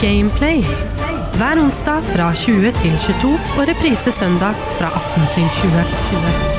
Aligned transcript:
Gameplay. 0.00 0.60
Hver 1.36 1.60
onsdag 1.60 2.04
fra 2.12 2.28
20 2.36 2.68
til 2.82 2.98
22 3.00 3.30
og 3.56 3.62
reprise 3.70 4.12
søndag 4.12 4.52
fra 4.76 4.90
18 4.92 5.24
til 5.32 5.46
20. 5.62 6.56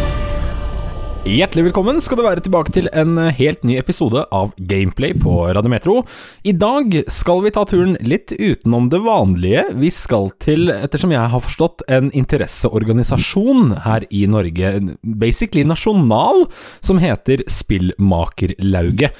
Hjertelig 1.27 1.67
velkommen 1.67 1.99
skal 2.01 2.17
du 2.17 2.23
være 2.23 2.41
tilbake 2.41 2.73
til 2.73 2.89
en 2.95 3.19
helt 3.37 3.61
ny 3.67 3.75
episode 3.77 4.23
av 4.33 4.55
Gameplay 4.57 5.13
på 5.13 5.35
Radiometro. 5.53 5.99
I 6.47 6.55
dag 6.55 6.97
skal 7.13 7.43
vi 7.45 7.53
ta 7.53 7.65
turen 7.67 7.97
litt 8.01 8.33
utenom 8.33 8.89
det 8.89 9.03
vanlige. 9.05 9.67
Vi 9.75 9.93
skal 9.93 10.31
til, 10.41 10.71
ettersom 10.73 11.13
jeg 11.13 11.29
har 11.33 11.43
forstått, 11.45 11.85
en 11.93 12.09
interesseorganisasjon 12.17 13.75
her 13.85 14.07
i 14.09 14.25
Norge, 14.31 14.77
basically 15.03 15.67
nasjonal, 15.67 16.47
som 16.81 17.03
heter 17.03 17.45
Spillmakerlauget. 17.51 19.13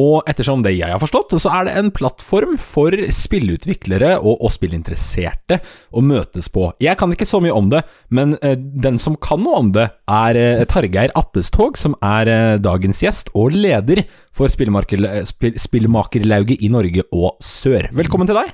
Og 0.00 0.26
ettersom 0.26 0.64
det 0.64 0.72
jeg 0.74 0.90
har 0.90 0.98
forstått, 1.02 1.36
så 1.38 1.52
er 1.54 1.68
det 1.68 1.74
en 1.78 1.90
plattform 1.94 2.56
for 2.58 2.94
spillutviklere 3.14 4.16
og, 4.18 4.40
og 4.42 4.50
spillinteresserte 4.50 5.60
å 5.94 6.02
møtes 6.02 6.50
på. 6.50 6.72
Jeg 6.82 6.98
kan 6.98 7.14
ikke 7.14 7.28
så 7.28 7.38
mye 7.44 7.54
om 7.54 7.70
det, 7.70 7.84
men 8.14 8.34
eh, 8.42 8.56
den 8.58 8.98
som 9.02 9.14
kan 9.22 9.44
noe 9.44 9.60
om 9.62 9.70
det, 9.76 9.86
er 10.10 10.40
eh, 10.40 10.64
Targeir 10.70 11.14
Attestog, 11.18 11.78
som 11.78 11.94
er 12.02 12.30
eh, 12.30 12.56
dagens 12.62 13.04
gjest 13.06 13.30
og 13.38 13.54
leder 13.54 14.02
for 14.34 14.50
Spillmaker, 14.50 15.22
spill, 15.28 15.54
Spillmakerlauget 15.62 16.64
i 16.64 16.72
Norge 16.74 17.06
og 17.14 17.38
Sør. 17.44 17.86
Velkommen 17.94 18.30
til 18.30 18.40
deg. 18.40 18.50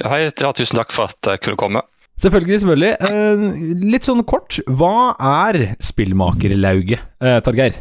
Ja, 0.00 0.08
hei, 0.12 0.24
ja, 0.28 0.54
tusen 0.56 0.80
takk 0.80 0.96
for 0.96 1.12
at 1.12 1.30
jeg 1.34 1.44
kunne 1.44 1.60
komme. 1.60 1.84
Selvfølgelig, 2.20 2.62
selvfølgelig. 2.62 2.92
Eh, 3.04 3.82
litt 3.92 4.08
sånn 4.08 4.24
kort, 4.28 4.56
hva 4.72 5.12
er 5.20 5.76
Spillmakerlauget, 5.84 7.04
eh, 7.20 7.40
Targeir? 7.44 7.76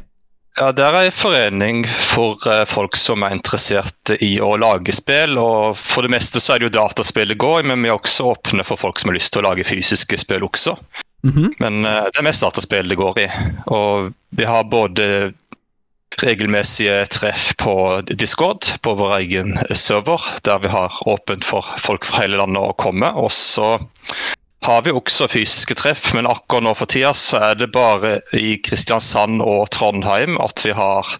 Ja, 0.55 0.72
Det 0.72 0.84
er 0.84 0.95
en 0.95 1.12
forening 1.12 1.82
for 1.88 2.40
uh, 2.48 2.63
folk 2.70 2.96
som 2.96 3.26
er 3.27 3.34
interessert 3.36 4.13
i 4.23 4.38
å 4.40 4.54
lage 4.55 4.94
spill. 4.96 5.36
og 5.41 5.76
For 5.80 6.05
det 6.05 6.13
meste 6.16 6.40
så 6.40 6.55
er 6.55 6.62
det 6.62 6.70
jo 6.70 6.77
dataspill 6.77 7.34
det 7.34 7.41
går 7.44 7.63
i, 7.63 7.68
men 7.72 7.84
vi 7.84 7.91
er 7.91 7.98
også 7.98 8.30
åpne 8.32 8.63
for 8.63 8.80
folk 8.80 9.02
som 9.02 9.12
har 9.12 9.20
lyst 9.20 9.34
til 9.36 9.44
å 9.44 9.49
lage 9.49 9.68
fysiske 9.68 10.18
spill 10.21 10.48
også. 10.48 10.77
Mm 11.26 11.34
-hmm. 11.34 11.54
Men 11.60 11.85
uh, 11.85 12.05
det 12.07 12.20
er 12.20 12.29
mest 12.29 12.41
dataspill 12.41 12.88
det 12.90 12.96
går 12.96 13.20
i. 13.20 13.27
Og 13.68 14.13
vi 14.29 14.44
har 14.46 14.63
både 14.63 15.34
regelmessige 16.21 17.05
treff 17.05 17.55
på 17.57 18.01
Discord, 18.01 18.63
på 18.82 18.94
vår 18.94 19.18
egen 19.18 19.57
server, 19.76 20.22
der 20.44 20.60
vi 20.60 20.68
har 20.68 21.07
åpent 21.07 21.46
for 21.46 21.66
folk 21.77 22.05
fra 22.05 22.22
hele 22.22 22.38
landet 22.38 22.63
å 22.63 22.77
komme. 22.77 23.12
Og 23.20 23.32
så 23.32 23.77
har 24.66 24.82
vi 24.82 24.94
også 24.96 25.27
fysiske 25.30 25.77
treff, 25.77 26.12
men 26.18 26.27
akkurat 26.30 26.66
nå 26.66 26.74
for 26.77 26.90
tida 26.90 27.13
så 27.18 27.41
er 27.52 27.60
det 27.60 27.70
bare 27.76 28.18
i 28.34 28.55
Kristiansand 28.66 29.44
og 29.46 29.70
Trondheim 29.76 30.40
at 30.41 30.63
vi 30.66 30.74
har 30.74 31.12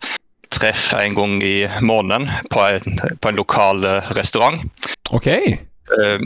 treff 0.54 0.92
en 0.98 1.16
gang 1.18 1.40
i 1.44 1.56
måneden 1.82 2.30
på 2.54 2.64
en, 2.66 3.00
på 3.22 3.30
en 3.30 3.40
lokal 3.40 3.86
eh, 3.86 4.12
restaurant. 4.18 4.62
Ok. 5.14 5.30
Uh, 5.86 6.22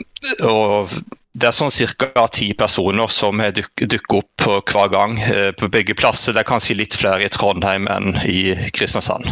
og 0.47 0.93
det 1.35 1.49
er 1.49 1.55
sånn 1.55 1.73
ca. 1.99 2.25
ti 2.31 2.53
personer 2.57 3.11
som 3.11 3.41
dukker 3.41 3.89
duk 3.91 4.15
opp 4.21 4.29
på 4.39 4.59
hver 4.71 4.91
gang 4.93 5.17
uh, 5.19 5.49
på 5.59 5.71
begge 5.71 5.97
plasser. 5.99 6.35
Det 6.35 6.43
er 6.43 6.51
kanskje 6.51 6.77
litt 6.79 6.95
flere 6.99 7.25
i 7.25 7.31
Trondheim 7.33 7.89
enn 7.91 8.15
i 8.23 8.53
Kristiansand. 8.75 9.27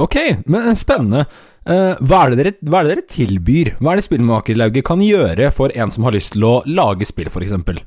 Ok, 0.00 0.16
men 0.48 0.76
spennende. 0.80 1.26
Uh, 1.68 1.92
hva, 2.00 2.24
er 2.24 2.36
dere, 2.38 2.54
hva, 2.64 2.80
er 2.80 2.88
det 2.88 2.94
dere, 2.94 3.06
tilbyr? 3.12 3.74
Hva 3.80 3.92
er 3.92 4.00
det 4.00 4.06
Spillmakerlauget 4.06 4.86
kan 4.86 5.02
gjøre 5.04 5.50
for 5.52 5.74
en 5.76 5.92
som 5.92 6.06
har 6.08 6.16
lyst 6.16 6.34
til 6.36 6.46
å 6.48 6.54
lage 6.68 7.08
spill, 7.08 7.28
f.eks.? 7.28 7.82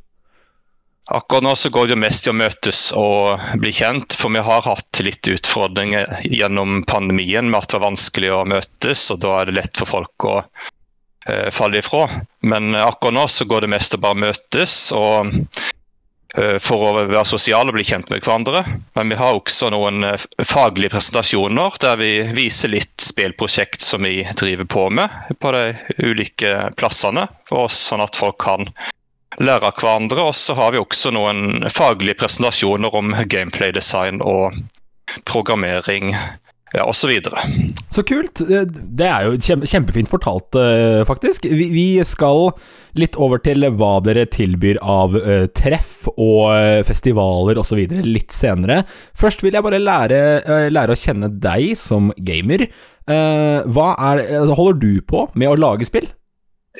Akkurat 1.13 1.43
nå 1.43 1.51
så 1.59 1.71
går 1.73 1.89
det 1.91 1.99
mest 1.99 2.29
i 2.29 2.31
å 2.31 2.37
møtes 2.37 2.83
og 2.95 3.41
bli 3.59 3.73
kjent, 3.75 4.15
for 4.15 4.31
vi 4.31 4.43
har 4.45 4.63
hatt 4.63 5.01
litt 5.03 5.27
utfordringer 5.27 6.21
gjennom 6.29 6.83
pandemien 6.87 7.49
med 7.49 7.59
at 7.59 7.73
det 7.73 7.79
var 7.81 7.89
vanskelig 7.89 8.31
å 8.31 8.45
møtes, 8.47 9.09
og 9.11 9.19
da 9.25 9.35
er 9.41 9.49
det 9.49 9.57
lett 9.57 9.81
for 9.81 9.97
folk 9.97 10.29
å 10.29 10.37
uh, 10.39 11.49
falle 11.51 11.81
ifra. 11.81 12.05
Men 12.47 12.71
akkurat 12.79 13.17
nå 13.17 13.27
så 13.27 13.49
går 13.49 13.65
det 13.65 13.73
mest 13.75 13.97
å 13.97 14.03
bare 14.05 14.21
møtes. 14.29 14.77
og 14.95 15.33
Eh, 15.33 15.82
for 16.33 16.81
å 16.81 16.93
være 16.97 17.25
sosiale 17.29 17.69
og 17.69 17.77
bli 17.77 17.85
kjent 17.85 18.09
med 18.09 18.23
hverandre. 18.23 18.63
Men 18.97 19.11
vi 19.11 19.17
har 19.19 19.37
også 19.37 19.69
noen 19.73 20.05
eh, 20.07 20.25
faglige 20.49 20.95
presentasjoner 20.95 21.77
der 21.83 21.99
vi 21.99 22.11
viser 22.33 22.73
litt 22.73 23.05
spillprosjekt 23.05 23.85
som 23.85 24.05
vi 24.07 24.23
driver 24.39 24.65
på 24.65 24.87
med 24.89 25.13
på 25.39 25.53
de 25.53 25.63
ulike 26.01 26.55
plassene, 26.79 27.27
sånn 27.69 28.01
at 28.01 28.17
folk 28.17 28.39
kan 28.41 28.69
lære 29.37 29.69
av 29.69 29.77
hverandre. 29.77 30.25
Og 30.25 30.35
så 30.37 30.57
har 30.57 30.73
vi 30.73 30.81
også 30.81 31.13
noen 31.13 31.67
faglige 31.73 32.17
presentasjoner 32.23 32.97
om 32.97 33.13
gameplay-design 33.29 34.21
og 34.25 34.57
programmering 35.29 36.15
ja, 36.73 36.85
osv. 36.89 37.11
Så, 37.21 37.41
så 37.93 38.03
kult. 38.03 38.41
Eh, 38.41 38.63
det 38.65 39.05
er 39.05 39.27
jo 39.27 39.59
kjempefint 39.69 40.09
fortalt, 40.09 40.57
eh, 40.57 41.03
faktisk. 41.05 41.45
Vi 41.45 42.01
skal 42.07 42.49
litt 42.97 43.17
over 43.21 43.41
til 43.45 43.67
hva 43.77 43.99
dere 44.05 44.25
tilbyr 44.33 44.79
av 44.81 45.13
eh, 45.19 45.45
treff 45.53 46.07
og 46.15 46.49
festivaler 46.87 47.61
osv. 47.61 47.83
litt 48.07 48.33
senere. 48.33 48.81
Først 49.13 49.45
vil 49.45 49.53
jeg 49.53 49.65
bare 49.65 49.81
lære, 49.81 50.23
lære, 50.73 50.97
å 50.97 51.03
kjenne 51.03 51.29
deg 51.29 51.77
som 51.77 52.09
gamer. 52.17 52.65
Hva 53.05 53.87
er, 53.99 54.25
holder 54.55 54.77
du 54.79 55.01
på 55.05 55.27
med 55.35 55.51
å 55.51 55.57
lage 55.59 55.85
spill? 55.89 56.07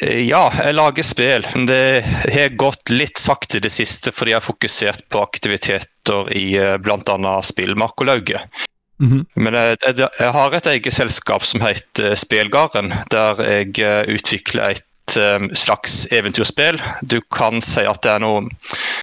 Ja, 0.01 0.47
jeg 0.57 0.73
lager 0.73 1.05
spill. 1.05 1.45
Det 1.67 2.01
har 2.01 2.55
gått 2.57 2.89
litt 2.89 3.19
sakte 3.21 3.59
i 3.59 3.65
det 3.65 3.73
siste 3.73 4.13
fordi 4.15 4.33
jeg 4.33 4.39
har 4.39 4.47
fokusert 4.47 5.03
på 5.13 5.21
aktiviteter 5.21 6.31
i 6.33 6.47
bl.a. 6.81 7.35
Spillmakerlauget. 7.45 8.63
Mm 8.99 9.11
-hmm. 9.11 9.25
Men 9.35 9.53
jeg, 9.53 9.77
jeg, 9.85 10.07
jeg, 10.19 10.31
har 10.31 10.53
et 10.53 10.67
eget 10.67 10.93
selskap 10.93 11.43
som 11.43 11.61
heter 11.61 12.15
Spelgarden, 12.15 12.93
der 13.11 13.41
jeg 13.41 13.79
eh, 13.79 14.15
utvikler 14.15 14.69
et 14.69 15.17
um, 15.17 15.49
slags 15.55 16.07
eventyrspill. 16.11 16.81
Du 17.01 17.21
kan 17.35 17.61
si 17.61 17.79
at 17.79 18.03
det 18.03 18.11
er 18.11 18.19
noen 18.19 18.49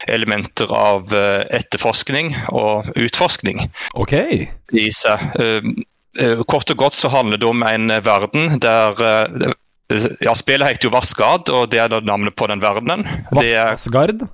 elementer 0.08 0.72
av 0.72 1.12
etterforskning 1.50 2.34
og 2.48 2.86
utforskning 2.96 3.70
Ok. 3.94 4.12
i 4.72 4.90
seg. 4.90 5.18
Kort 6.46 6.70
og 6.70 6.76
godt 6.76 6.94
så 6.94 7.08
handler 7.08 7.36
det 7.36 7.48
om 7.48 7.62
en 7.62 7.88
verden 8.04 8.60
der 8.60 9.54
Ja, 10.20 10.34
spillet 10.34 10.68
heter 10.68 10.86
jo 10.86 10.92
Vassgard, 10.94 11.48
og 11.50 11.70
det 11.70 11.80
er 11.80 12.00
navnet 12.00 12.36
på 12.36 12.46
den 12.46 12.60
verdenen. 12.62 13.06
Vaskard? 13.34 14.28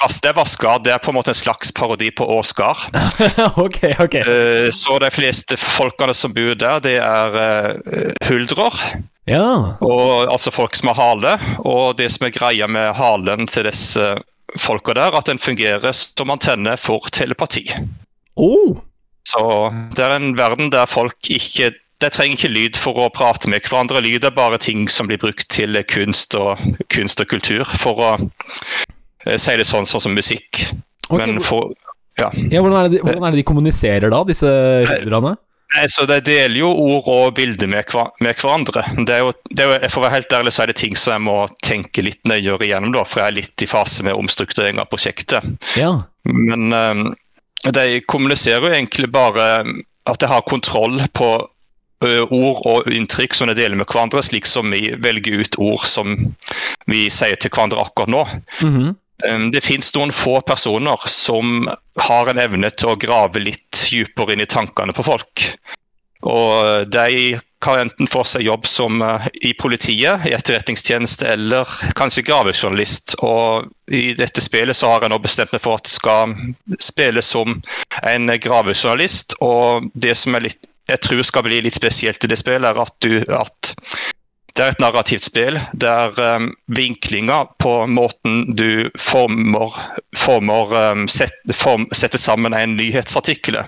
Det 0.00 0.32
er. 0.32 0.78
Det 0.80 0.92
er 0.92 0.98
på 1.02 1.10
en 1.10 1.18
måte 1.18 1.30
en 1.30 1.38
slags 1.38 1.72
parodi 1.72 2.10
på 2.10 2.24
Åsgard. 2.24 2.88
okay, 3.56 3.94
okay. 3.98 4.22
Uh, 4.24 4.70
så 4.72 4.98
de 4.98 5.10
fleste 5.12 5.56
folkene 5.60 6.14
som 6.14 6.34
bor 6.34 6.54
der, 6.54 6.80
det 6.80 6.96
er 6.98 7.36
uh, 7.36 8.12
huldrer. 8.28 8.80
Ja. 9.28 9.76
Og, 9.80 10.30
altså 10.32 10.50
folk 10.50 10.76
som 10.76 10.90
har 10.92 11.00
hale. 11.00 11.36
Og 11.64 11.98
det 11.98 12.10
som 12.12 12.26
er 12.26 12.34
greia 12.34 12.66
med 12.66 12.94
halen 12.96 13.46
til 13.46 13.68
disse 13.68 14.14
folka 14.58 14.96
der, 14.96 15.14
at 15.14 15.28
den 15.28 15.38
fungerer 15.38 15.92
som 15.92 16.32
antenne 16.32 16.76
for 16.80 17.06
telepati. 17.12 17.68
Oh. 18.36 18.80
Så 19.28 19.70
det 19.94 20.04
er 20.04 20.16
en 20.16 20.36
verden 20.38 20.72
der 20.72 20.88
folk 20.90 21.30
ikke 21.30 21.72
de 22.00 22.08
trenger 22.08 22.38
ikke 22.38 22.48
lyd 22.48 22.78
for 22.80 22.96
å 22.96 23.10
prate 23.12 23.50
med 23.52 23.66
hverandre. 23.66 24.00
Lyd 24.00 24.24
er 24.24 24.32
bare 24.32 24.56
ting 24.60 24.86
som 24.88 25.08
blir 25.10 25.20
brukt 25.20 25.50
til 25.52 25.76
kunst 25.84 26.32
og, 26.38 26.60
kunst 26.88 27.20
og 27.20 27.28
kultur 27.28 27.68
for 27.76 28.00
å 28.00 28.10
Eh, 29.26 29.36
si 29.40 29.56
det 29.58 29.68
sånn, 29.68 29.88
sånn 29.88 30.06
som 30.08 30.16
musikk. 30.16 30.64
Okay. 31.08 31.20
Men 31.20 31.40
for 31.44 31.72
ja. 32.18 32.30
ja 32.52 32.60
hvordan, 32.60 32.84
er 32.84 32.90
det, 32.92 33.04
hvordan, 33.04 33.24
er 33.26 33.34
det 33.34 33.42
de, 33.42 33.46
kommuniserer 33.48 34.12
da, 34.12 34.24
disse 34.28 34.50
hyrderne? 34.88 35.36
Nei, 35.70 35.84
så 35.86 36.02
De 36.08 36.16
deler 36.26 36.56
jo 36.58 36.70
ord 36.82 37.06
og 37.10 37.36
bilder 37.36 37.68
med, 37.70 37.92
med 38.24 38.38
hverandre. 38.40 38.82
Det 39.06 39.14
er, 39.14 39.20
jo, 39.22 39.34
det 39.54 39.62
er 39.62 39.70
jo, 39.70 39.90
for 39.92 40.00
å 40.00 40.06
være 40.08 40.16
helt 40.16 40.34
ærlig 40.34 40.54
så 40.56 40.64
er 40.64 40.72
det 40.72 40.80
ting 40.80 40.96
som 40.98 41.14
jeg 41.14 41.24
må 41.28 41.36
tenke 41.62 42.02
litt 42.02 42.20
nøyere 42.26 42.66
igjennom, 42.66 42.94
da, 42.96 43.04
for 43.06 43.22
jeg 43.22 43.30
er 43.30 43.38
litt 43.38 43.64
i 43.64 43.70
fase 43.70 44.06
med 44.06 44.18
omstrukturering 44.18 44.82
av 44.82 44.90
prosjektet. 44.90 45.46
Ja. 45.78 45.92
Men 46.26 46.74
um, 46.74 47.04
de 47.70 47.86
kommuniserer 48.10 48.66
jo 48.66 48.74
egentlig 48.74 49.12
bare 49.14 49.46
at 50.10 50.18
jeg 50.18 50.32
har 50.32 50.46
kontroll 50.48 50.98
på 51.14 51.30
ord 52.00 52.62
og 52.64 52.86
inntrykk 52.88 53.34
som 53.36 53.50
de 53.50 53.54
deler 53.58 53.76
med 53.76 53.86
hverandre, 53.86 54.22
slik 54.24 54.48
som 54.48 54.72
vi 54.72 54.88
velger 55.04 55.42
ut 55.44 55.58
ord 55.60 55.84
som 55.86 56.14
vi 56.88 57.04
sier 57.12 57.36
til 57.36 57.52
hverandre 57.52 57.82
akkurat 57.84 58.08
nå. 58.08 58.22
Mm 58.62 58.74
-hmm. 58.76 58.94
Ehm, 59.28 59.50
det 59.54 59.64
finnes 59.64 59.92
noen 59.96 60.12
få 60.14 60.40
personer 60.46 61.08
som 61.10 61.68
har 62.00 62.30
en 62.30 62.40
evne 62.40 62.70
til 62.70 62.92
å 62.92 62.98
grave 63.00 63.42
litt 63.42 63.84
dypere 63.90 64.34
inn 64.34 64.44
i 64.44 64.50
tankene 64.50 64.96
på 64.96 65.06
folk. 65.06 65.46
Og 66.28 66.90
de 66.92 67.38
kan 67.60 67.78
enten 67.80 68.08
få 68.08 68.22
seg 68.24 68.44
jobb 68.46 68.66
som 68.68 69.02
eh, 69.04 69.26
i 69.50 69.52
politiet, 69.56 70.24
i 70.28 70.32
etterretningstjeneste 70.36 71.28
eller 71.28 71.68
kanskje 71.96 72.24
gravejournalist. 72.28 73.16
Og 73.24 73.68
i 73.92 74.14
dette 74.16 74.44
spillet 74.44 74.76
så 74.76 74.92
har 74.92 75.04
jeg 75.04 75.12
nå 75.12 75.20
bestemt 75.20 75.52
meg 75.52 75.62
for 75.64 75.80
at 75.80 75.88
jeg 75.88 75.98
skal 75.98 76.34
spilles 76.80 77.32
som 77.34 77.60
en 78.00 78.34
gravejournalist. 78.40 79.36
Og 79.44 79.90
det 79.92 80.16
som 80.16 80.36
jeg, 80.36 80.48
litt, 80.48 80.70
jeg 80.92 81.04
tror 81.04 81.24
skal 81.26 81.46
bli 81.48 81.60
litt 81.66 81.76
spesielt 81.76 82.24
i 82.24 82.32
det 82.32 82.40
spillet, 82.40 82.68
er 82.68 82.80
at, 82.80 82.96
du, 83.04 83.20
at 83.36 83.74
det 84.60 84.66
er 84.66 84.74
et 84.74 84.82
narrativt 84.82 85.24
spill 85.24 85.56
der 85.80 86.18
um, 86.20 86.50
vinklinga 86.76 87.38
på 87.64 87.72
måten 87.88 88.50
du 88.58 88.90
former, 89.00 89.78
former 90.12 90.74
um, 90.92 91.06
set, 91.08 91.32
form, 91.56 91.86
setter 91.96 92.20
sammen 92.20 92.52
en 92.52 92.74
nyhetsartikkel, 92.76 93.62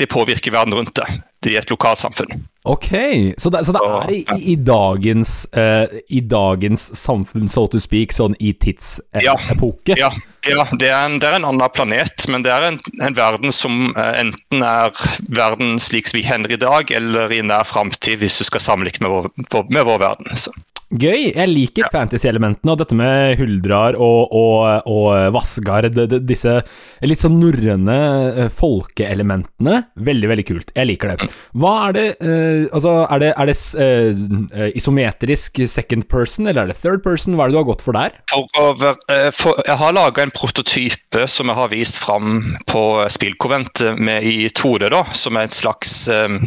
det 0.00 0.10
påvirker 0.12 0.54
verden 0.54 0.74
rundt 0.74 0.94
deg. 0.98 1.22
Det 1.44 1.52
er 1.52 1.62
et 1.62 1.70
lokalsamfunn. 1.72 2.44
Ok, 2.64 2.88
så 3.36 3.50
det, 3.52 3.60
så 3.66 3.74
det 3.76 3.80
er 3.84 4.10
i, 4.14 4.20
i, 4.52 4.54
dagens 4.56 5.34
uh, 5.52 5.84
I 6.08 6.22
dagens 6.24 6.86
samfunn, 6.96 7.50
so 7.52 7.66
to 7.68 7.80
speak, 7.82 8.14
sånn 8.16 8.36
i 8.40 8.54
Ja. 8.54 8.60
tidsepoke? 8.64 9.98
Ja, 10.00 10.08
ja 10.48 10.64
det, 10.72 10.88
er 10.88 11.04
en, 11.04 11.18
det 11.20 11.28
er 11.28 11.36
en 11.36 11.44
annen 11.50 11.74
planet, 11.76 12.24
men 12.32 12.46
det 12.46 12.54
er 12.54 12.70
en, 12.70 12.78
en 13.04 13.16
verden 13.18 13.52
som 13.52 13.90
uh, 13.92 14.12
enten 14.16 14.64
er 14.64 14.96
verden 15.28 15.76
slik 15.76 16.08
vi 16.16 16.24
kjenner 16.24 16.52
i 16.52 16.60
dag, 16.60 16.88
eller 16.90 17.32
i 17.32 17.42
nær 17.44 17.68
framtid, 17.68 18.22
hvis 18.22 18.40
du 18.40 18.48
skal 18.48 18.64
sammenligne 18.64 19.12
med 19.12 19.68
med 19.68 19.84
vår 19.84 20.00
verden. 20.00 20.32
Så. 20.40 20.54
Gøy! 20.92 21.30
Jeg 21.34 21.48
liker 21.50 21.88
fantasy-elementene, 21.90 22.70
og 22.74 22.78
dette 22.82 22.94
med 22.98 23.38
huldrar 23.40 23.96
og, 23.96 24.34
og, 24.36 24.84
og 24.90 25.32
Vassgard, 25.34 25.88
d- 25.96 26.04
d- 26.10 26.20
disse 26.28 26.58
litt 27.02 27.22
sånn 27.24 27.38
norrøne 27.40 27.96
eh, 28.44 28.50
folkeelementene. 28.52 29.80
Veldig, 30.06 30.28
veldig 30.30 30.44
kult. 30.50 30.72
Jeg 30.76 30.90
liker 30.90 31.14
det. 31.14 31.28
Hva 31.58 31.72
er 31.88 31.96
det 31.96 32.04
uh, 32.20 32.66
Altså, 32.74 32.92
er 33.10 33.22
det, 33.22 33.30
er 33.38 33.50
det 33.50 33.56
eh, 33.80 34.20
eh, 34.60 34.70
isometrisk 34.78 35.62
second 35.70 36.06
person, 36.10 36.46
eller 36.50 36.64
er 36.68 36.72
det 36.74 36.78
third 36.82 37.02
person? 37.04 37.34
Hva 37.38 37.46
er 37.46 37.52
det 37.52 37.56
du 37.56 37.60
har 37.62 37.68
gått 37.72 37.84
for 37.86 37.96
der? 37.96 38.14
For 38.54 38.84
eh, 39.10 39.30
for, 39.34 39.58
jeg 39.66 39.78
har 39.80 39.96
laga 39.96 40.24
en 40.26 40.34
prototype 40.34 41.26
som 41.30 41.50
jeg 41.50 41.58
har 41.58 41.72
vist 41.72 41.98
fram 42.02 42.56
på 42.70 42.84
spillkonventet 43.14 43.98
med 43.98 44.26
i 44.28 44.46
2D, 44.52 44.90
da, 44.94 45.04
som 45.16 45.38
er 45.40 45.48
et 45.50 45.56
slags 45.58 45.96
eh, 46.12 46.38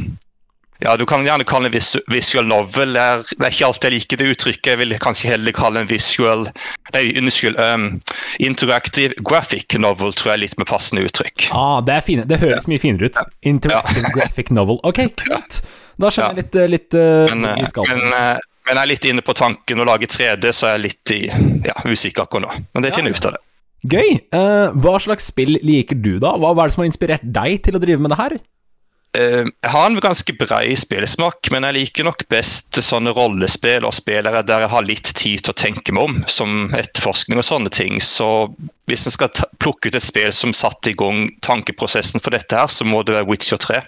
ja, 0.84 0.96
Du 0.98 1.06
kan 1.10 1.26
gjerne 1.26 1.46
kalle 1.48 1.72
det 1.74 1.82
en 1.82 2.04
visual 2.14 2.48
novel. 2.50 2.94
Det 2.94 3.04
er, 3.04 3.24
det 3.32 3.48
er 3.48 3.56
ikke 3.56 3.70
alltid 3.70 3.88
jeg 3.90 3.96
liker 3.96 4.22
det 4.22 4.28
uttrykket. 4.34 4.70
Jeg 4.74 4.82
vil 4.82 4.98
kanskje 5.02 5.32
heller 5.34 5.56
kalle 5.58 5.84
en 5.84 5.90
visual 5.90 6.48
Nei, 6.94 7.04
unnskyld. 7.20 7.58
Um, 7.60 7.88
interactive 8.44 9.18
graphic 9.26 9.76
novel 9.82 10.14
tror 10.16 10.34
jeg 10.34 10.38
er 10.38 10.44
litt 10.46 10.60
mer 10.62 10.70
passende 10.70 11.04
uttrykk. 11.08 11.50
Ah, 11.56 11.80
det. 11.86 12.00
Det 12.30 12.40
høres 12.44 12.70
mye 12.70 12.82
finere 12.82 13.10
ut. 13.10 13.18
Interactive 13.42 14.14
graphic 14.18 14.54
novel. 14.54 14.80
Ok, 14.88 15.04
kult. 15.20 15.62
Da 15.98 16.14
skjønner 16.14 16.38
jeg 16.38 16.44
litt, 16.44 16.56
eh, 16.56 16.70
litt 16.70 16.98
eh, 16.98 17.34
Men, 17.34 17.48
men, 17.58 18.06
eh, 18.14 18.46
men 18.68 18.76
jeg 18.76 18.84
er 18.84 18.92
litt 18.92 19.10
inne 19.10 19.24
på 19.26 19.34
tanken 19.38 19.82
å 19.82 19.88
lage 19.88 20.10
3D, 20.12 20.52
så 20.54 20.72
jeg 20.72 20.78
er 20.78 20.84
litt 20.84 21.14
i, 21.16 21.22
ja, 21.66 21.76
usikker 21.88 22.28
akkurat 22.28 22.46
nå. 22.46 22.66
Men 22.76 22.86
det 22.86 22.94
finner 22.94 23.12
jeg 23.12 23.22
ut 23.22 23.30
av 23.32 23.38
det. 23.38 23.44
Gøy! 23.88 24.10
Uh, 24.34 24.74
hva 24.84 24.98
slags 25.02 25.30
spill 25.32 25.60
liker 25.64 25.98
du, 25.98 26.18
da? 26.22 26.34
Hva, 26.36 26.52
hva 26.54 26.66
er 26.66 26.70
det 26.70 26.76
som 26.76 26.84
har 26.84 26.90
inspirert 26.90 27.26
deg 27.26 27.62
til 27.66 27.78
å 27.78 27.82
drive 27.82 28.04
med 28.04 28.14
det 28.14 28.20
her? 28.20 28.38
Eh, 29.16 29.46
jeg 29.48 29.72
har 29.72 29.86
en 29.88 30.00
ganske 30.04 30.34
brei 30.38 30.76
spillesmak, 30.78 31.50
men 31.54 31.66
jeg 31.68 31.78
liker 31.78 32.08
nok 32.08 32.26
best 32.32 32.78
sånne 32.84 33.14
rollespill 33.18 33.88
og 33.88 33.96
spillere 33.96 34.44
der 34.46 34.66
jeg 34.66 34.74
har 34.74 34.88
litt 34.88 35.12
tid 35.18 35.46
til 35.46 35.54
å 35.54 35.58
tenke 35.58 35.96
meg 35.96 36.10
om, 36.10 36.18
som 36.30 36.74
etterforskning 36.78 37.40
og 37.40 37.48
sånne 37.48 37.72
ting. 37.74 38.02
Så 38.04 38.50
hvis 38.92 39.08
en 39.08 39.16
skal 39.16 39.32
plukke 39.64 39.90
ut 39.90 39.98
et 39.98 40.06
spill 40.06 40.34
som 40.36 40.56
satte 40.56 40.92
i 40.92 40.98
gang 40.98 41.32
tankeprosessen 41.46 42.24
for 42.24 42.36
dette 42.36 42.60
her, 42.60 42.70
så 42.72 42.88
må 42.88 43.02
det 43.04 43.18
være 43.18 43.30
Witcher 43.32 43.62
3. 43.64 43.82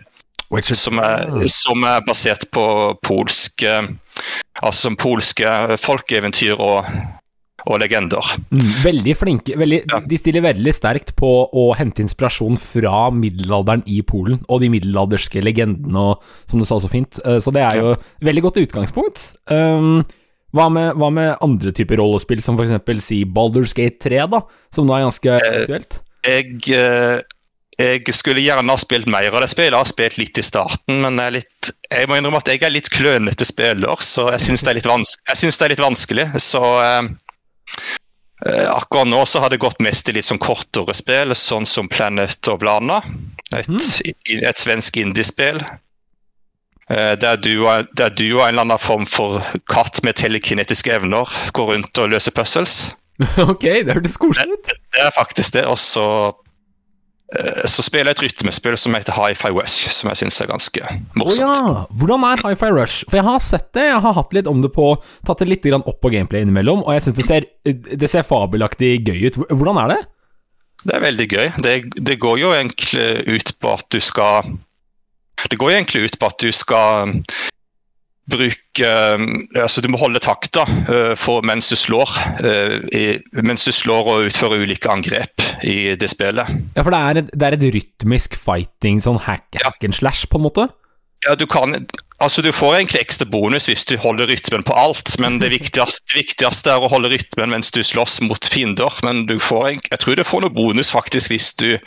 Som 0.73 0.97
er, 0.97 1.27
som 1.53 1.83
er 1.85 2.01
basert 2.07 2.47
på 2.49 2.63
polske 3.05 3.69
Altså 4.65 4.89
som 4.89 4.95
polske 4.99 5.45
folkeeventyr 5.79 6.57
og, 6.57 6.87
og 7.65 7.79
legender. 7.81 8.31
Mm, 8.51 8.69
veldig 8.83 9.15
flinke. 9.17 9.57
Veldig, 9.59 9.81
Ja. 9.89 9.99
De 10.05 10.17
stiller 10.19 10.45
veldig 10.45 10.73
sterkt 10.75 11.15
på 11.19 11.31
å 11.51 11.65
hente 11.77 12.03
inspirasjon 12.03 12.57
fra 12.61 13.09
middelalderen 13.11 13.83
i 13.87 14.01
Polen, 14.01 14.43
og 14.47 14.61
de 14.61 14.69
middelalderske 14.69 15.43
legendene, 15.43 15.97
og, 15.99 16.23
som 16.49 16.59
du 16.61 16.65
sa 16.67 16.79
så 16.79 16.89
fint. 16.91 17.19
Eh, 17.25 17.39
så 17.43 17.53
det 17.55 17.65
er 17.65 17.81
jo 17.81 17.95
veldig 18.25 18.45
godt 18.45 18.61
utgangspunkt. 18.63 19.25
Um, 19.51 20.03
hva 20.55 20.69
med, 20.73 20.95
hva 20.97 21.09
med 21.13 21.35
andre 21.45 21.73
typer 21.75 21.99
rollespill, 22.01 22.41
som 22.41 22.57
f.eks. 22.57 23.03
si 23.05 23.23
Baldur's 23.25 23.75
Gate 23.77 23.99
3, 24.01 24.23
da, 24.31 24.41
som 24.73 24.87
nå 24.87 24.95
er 24.95 25.05
ganske 25.05 25.35
aktuelt? 25.37 25.99
Jeg, 26.25 26.55
eh, 26.73 27.21
jeg 27.79 28.15
skulle 28.17 28.43
gjerne 28.43 28.73
ha 28.73 28.81
spilt 28.81 29.07
mer 29.11 29.29
av 29.29 29.43
det 29.43 29.51
spillet. 29.53 29.71
Jeg 29.71 29.79
har 29.79 29.91
spilt 29.91 30.17
litt 30.19 30.41
i 30.41 30.45
starten, 30.45 30.99
men 31.05 31.21
jeg, 31.21 31.37
litt, 31.37 31.71
jeg 31.93 32.09
må 32.09 32.17
innrømme 32.17 32.41
at 32.41 32.49
jeg 32.51 32.63
er 32.65 32.73
litt 32.73 32.89
klønete 32.91 33.47
spiller, 33.47 34.01
så 34.03 34.27
jeg 34.33 34.47
syns 34.47 34.65
det, 34.65 34.81
det 34.81 35.67
er 35.67 35.73
litt 35.75 35.85
vanskelig. 35.85 36.27
Så 36.43 36.63
eh, 36.81 36.97
eh, 36.97 37.11
akkurat 38.71 39.09
nå 39.11 39.25
så 39.27 39.41
har 39.43 39.51
det 39.51 39.59
gått 39.59 39.81
mest 39.83 40.07
i 40.09 40.13
litt 40.15 40.27
sånn 40.29 40.39
kortere 40.39 40.93
spill, 40.95 41.35
sånn 41.35 41.65
som 41.67 41.89
Planet 41.91 42.47
of 42.47 42.63
Lana. 42.63 43.01
Et, 43.55 43.67
mm. 43.67 44.43
et 44.47 44.61
svensk 44.61 44.97
indiespill. 45.01 45.59
Eh, 46.89 47.15
Der 47.19 47.37
du, 47.37 47.65
der 47.97 48.09
du 48.09 48.25
og 48.39 48.47
en 48.47 48.53
eller 48.55 48.65
annen 48.65 48.81
form 48.81 49.05
for 49.05 49.43
katt 49.69 50.01
med 50.03 50.17
telekinetiske 50.17 50.93
evner 50.93 51.29
går 51.53 51.73
rundt 51.73 52.01
og 52.01 52.09
løser 52.13 52.33
puzzles. 52.33 52.93
ok, 53.51 53.65
det 53.85 53.93
hørtes 53.93 54.17
koselig 54.17 54.55
ut. 54.55 54.71
Det 54.95 55.03
er 55.03 55.13
faktisk 55.13 55.53
det. 55.53 55.65
Og 55.69 55.77
så, 55.77 56.05
eh, 56.29 56.48
så 57.69 57.83
spiller 57.85 58.09
jeg 58.09 58.17
et 58.17 58.21
rytmespill 58.25 58.77
som 58.81 58.95
heter 58.97 59.13
Hi-Fi 59.13 59.51
Rush, 59.53 59.89
som 59.93 60.09
jeg 60.09 60.23
syns 60.23 60.39
er 60.41 60.49
ganske 60.49 60.81
morsomt. 61.13 61.19
morsomt. 61.21 61.41
ja! 61.41 61.83
Hvordan 62.01 62.23
er 62.25 62.41
Hi-Fi 62.41 62.69
Rush? 62.73 63.03
For 63.09 63.19
jeg 63.19 63.27
har 63.27 63.43
sett 63.43 63.67
det, 63.77 63.83
jeg 63.91 64.01
har 64.05 64.15
hatt 64.17 64.33
litt 64.33 64.49
om 64.49 64.63
det 64.65 64.71
på 64.73 64.87
Tatt 65.27 65.43
det 65.43 65.49
litt 65.51 65.67
opp 65.77 65.99
på 66.01 66.09
gameplay 66.13 66.41
innimellom, 66.41 66.81
og 66.85 66.95
jeg 66.95 67.05
syns 67.05 67.19
det, 67.19 67.27
ser- 67.27 67.99
det 68.01 68.09
ser 68.09 68.25
fabelaktig 68.25 68.95
gøy 69.05 69.27
ut. 69.27 69.37
Hvordan 69.51 69.77
er 69.83 69.93
det? 69.93 69.99
Det 70.87 70.95
er 70.95 71.03
veldig 71.03 71.27
gøy. 71.27 71.45
Det, 71.61 71.75
det 72.07 72.17
går 72.23 72.39
jo 72.39 72.51
egentlig 72.55 73.09
ut 73.27 73.53
på 73.59 73.73
at 73.75 73.85
du 73.91 73.99
skal 73.99 74.49
Det 75.49 75.57
går 75.59 75.73
egentlig 75.75 76.05
ut 76.07 76.19
på 76.19 76.29
at 76.29 76.39
du 76.39 76.51
skal 76.55 77.09
um, 77.09 77.23
bruke 78.31 78.91
um, 79.15 79.47
Altså 79.59 79.81
du 79.83 79.89
må 79.91 79.99
holde 79.99 80.21
takta 80.23 80.63
uh, 80.65 81.41
mens 81.43 81.69
du 81.69 81.75
slår. 81.75 82.09
uh, 82.43 82.79
i, 82.95 83.19
mens 83.43 83.67
du 83.67 83.73
slår 83.75 84.07
og 84.13 84.29
utfører 84.29 84.63
ulike 84.63 84.89
angrep 84.91 85.48
i 85.63 85.95
det 85.99 86.09
spillet. 86.11 86.47
Ja, 86.75 86.83
for 86.83 86.91
det 86.95 86.99
er 86.99 87.21
et, 87.23 87.31
det 87.33 87.47
er 87.49 87.57
et 87.57 87.65
rytmisk 87.75 88.35
fighting, 88.39 89.01
sånn 89.03 89.19
hack, 89.25 89.47
hack 89.63 89.83
and 89.83 89.95
slash, 89.97 90.25
på 90.31 90.39
en 90.39 90.45
måte? 90.47 90.67
Ja, 91.27 91.33
du 91.35 91.45
kan 91.51 91.73
Altså, 92.19 92.41
du 92.43 92.51
får 92.51 92.75
egentlig 92.77 92.99
ekstra 93.01 93.25
bonus 93.31 93.65
hvis 93.69 93.85
du 93.87 93.93
holder 93.99 94.27
rytmen 94.27 94.63
på 94.67 94.73
alt, 94.75 95.13
men 95.23 95.37
det 95.39 95.49
viktigste, 95.53 96.03
det 96.11 96.17
viktigste 96.19 96.71
er 96.73 96.83
å 96.83 96.89
holde 96.91 97.07
rytmen 97.13 97.51
mens 97.53 97.71
du 97.71 97.79
slåss 97.83 98.17
mot 98.27 98.43
fiender. 98.43 98.91
Men 99.07 99.25
du 99.27 99.37
får, 99.39 99.67
en- 99.69 99.79
jeg 99.91 99.99
tror 100.03 100.15
du 100.19 100.23
får 100.27 100.41
noe 100.43 100.51
bonus 100.51 100.91
faktisk 100.91 101.31
hvis 101.31 101.53
du 101.59 101.77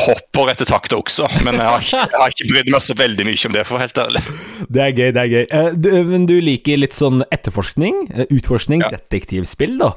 hopper 0.00 0.48
etter 0.52 0.68
takta 0.68 0.96
også. 1.00 1.26
Men 1.44 1.56
jeg 1.60 1.68
har, 1.68 1.80
ikke, 1.84 2.02
jeg 2.12 2.20
har 2.20 2.32
ikke 2.34 2.48
brydd 2.52 2.70
meg 2.72 2.84
så 2.84 2.94
veldig 2.96 3.26
mye 3.28 3.40
om 3.48 3.56
det, 3.56 3.64
for 3.68 3.76
å 3.76 3.78
være 3.80 3.86
helt 3.88 4.02
ærlig. 4.04 4.22
Det 4.72 4.82
er 4.84 4.92
gøy, 4.96 5.08
det 5.16 5.22
er 5.24 5.32
gøy. 5.32 5.42
Eh, 5.58 5.70
du, 5.84 5.88
men 6.12 6.26
du 6.30 6.34
liker 6.44 6.80
litt 6.80 6.96
sånn 6.96 7.24
etterforskning, 7.32 7.98
eh, 8.12 8.26
utforskning, 8.32 8.84
Ja. 8.86 8.92
detektivspill, 8.96 9.76
da. 9.80 9.90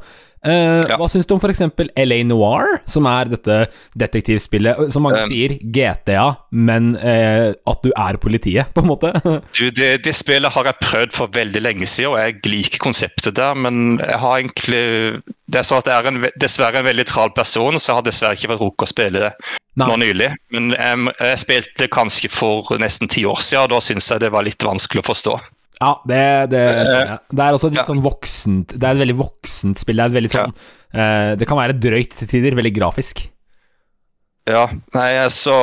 Eh, 0.45 0.83
Ja. 0.85 0.97
Hva 1.01 1.07
syns 1.09 1.25
du 1.27 1.33
om 1.35 1.41
f.eks. 1.41 1.61
LA 1.97 2.19
Noir, 2.29 2.79
som 2.89 3.07
er 3.09 3.31
dette 3.31 3.55
detektivspillet 3.97 4.91
som 4.93 5.05
mange 5.05 5.23
Um. 5.25 5.31
sier 5.31 5.55
GTA, 5.61 6.25
men 6.51 6.93
uh, 6.99 7.53
at 7.67 7.81
du 7.85 7.89
er 7.95 8.17
politiet, 8.21 8.69
på 8.75 8.83
en 8.83 8.89
måte? 8.91 9.11
Du, 9.57 9.69
det, 9.71 10.03
det 10.05 10.13
spillet 10.15 10.51
har 10.53 10.67
jeg 10.69 10.79
prøvd 10.83 11.13
for 11.15 11.31
veldig 11.33 11.61
lenge 11.63 11.87
siden, 11.89 12.13
og 12.13 12.19
jeg 12.21 12.39
liker 12.51 12.81
konseptet 12.83 13.35
der, 13.39 13.55
men 13.57 13.97
jeg 14.01 14.19
har 14.21 14.39
egentlig 14.39 14.83
Det 15.47 15.59
er 15.61 15.67
sånn 15.67 15.81
at 15.83 15.89
jeg 15.91 15.95
er 16.01 16.07
en, 16.09 16.25
dessverre 16.41 16.79
en 16.81 16.87
veldig 16.89 17.05
tral 17.09 17.31
person, 17.35 17.77
så 17.79 17.91
jeg 17.91 17.99
har 17.99 18.05
dessverre 18.07 18.37
ikke 18.37 18.51
fått 18.53 18.61
rukket 18.63 18.87
å 18.87 18.91
spille 18.91 19.21
det 19.25 19.31
Nei. 19.77 19.87
nå 19.89 19.97
nylig. 20.01 20.29
Men 20.55 20.71
jeg, 20.73 21.13
jeg 21.19 21.41
spilte 21.43 21.87
kanskje 21.93 22.31
for 22.33 22.65
nesten 22.81 23.09
ti 23.11 23.25
år 23.29 23.41
siden, 23.45 23.65
og 23.67 23.75
da 23.75 23.81
syns 23.83 24.09
jeg 24.11 24.23
det 24.23 24.31
var 24.33 24.45
litt 24.47 24.63
vanskelig 24.65 25.03
å 25.03 25.09
forstå. 25.11 25.35
Ja, 25.81 25.91
det, 26.07 26.23
det, 26.53 26.63
ja. 26.63 27.17
det 27.19 27.43
er 27.43 27.55
også 27.57 27.67
et 27.67 27.75
litt 27.75 27.89
sånn 27.89 28.03
voksent 28.05 28.75
Det 28.77 28.85
er 28.85 28.95
et 28.95 29.01
veldig 29.01 29.17
voksent 29.19 29.81
spill. 29.81 29.99
Det 29.99 30.05
er 30.05 30.13
et 30.13 30.17
veldig 30.17 30.31
sånn 30.31 30.53
uh, 30.55 31.31
Det 31.35 31.47
kan 31.49 31.59
være 31.59 31.75
drøyt 31.83 32.15
til 32.21 32.29
tider, 32.31 32.55
veldig 32.55 32.71
grafisk. 32.77 33.25
Ja, 34.47 34.69
nei, 34.95 35.09
altså 35.19 35.57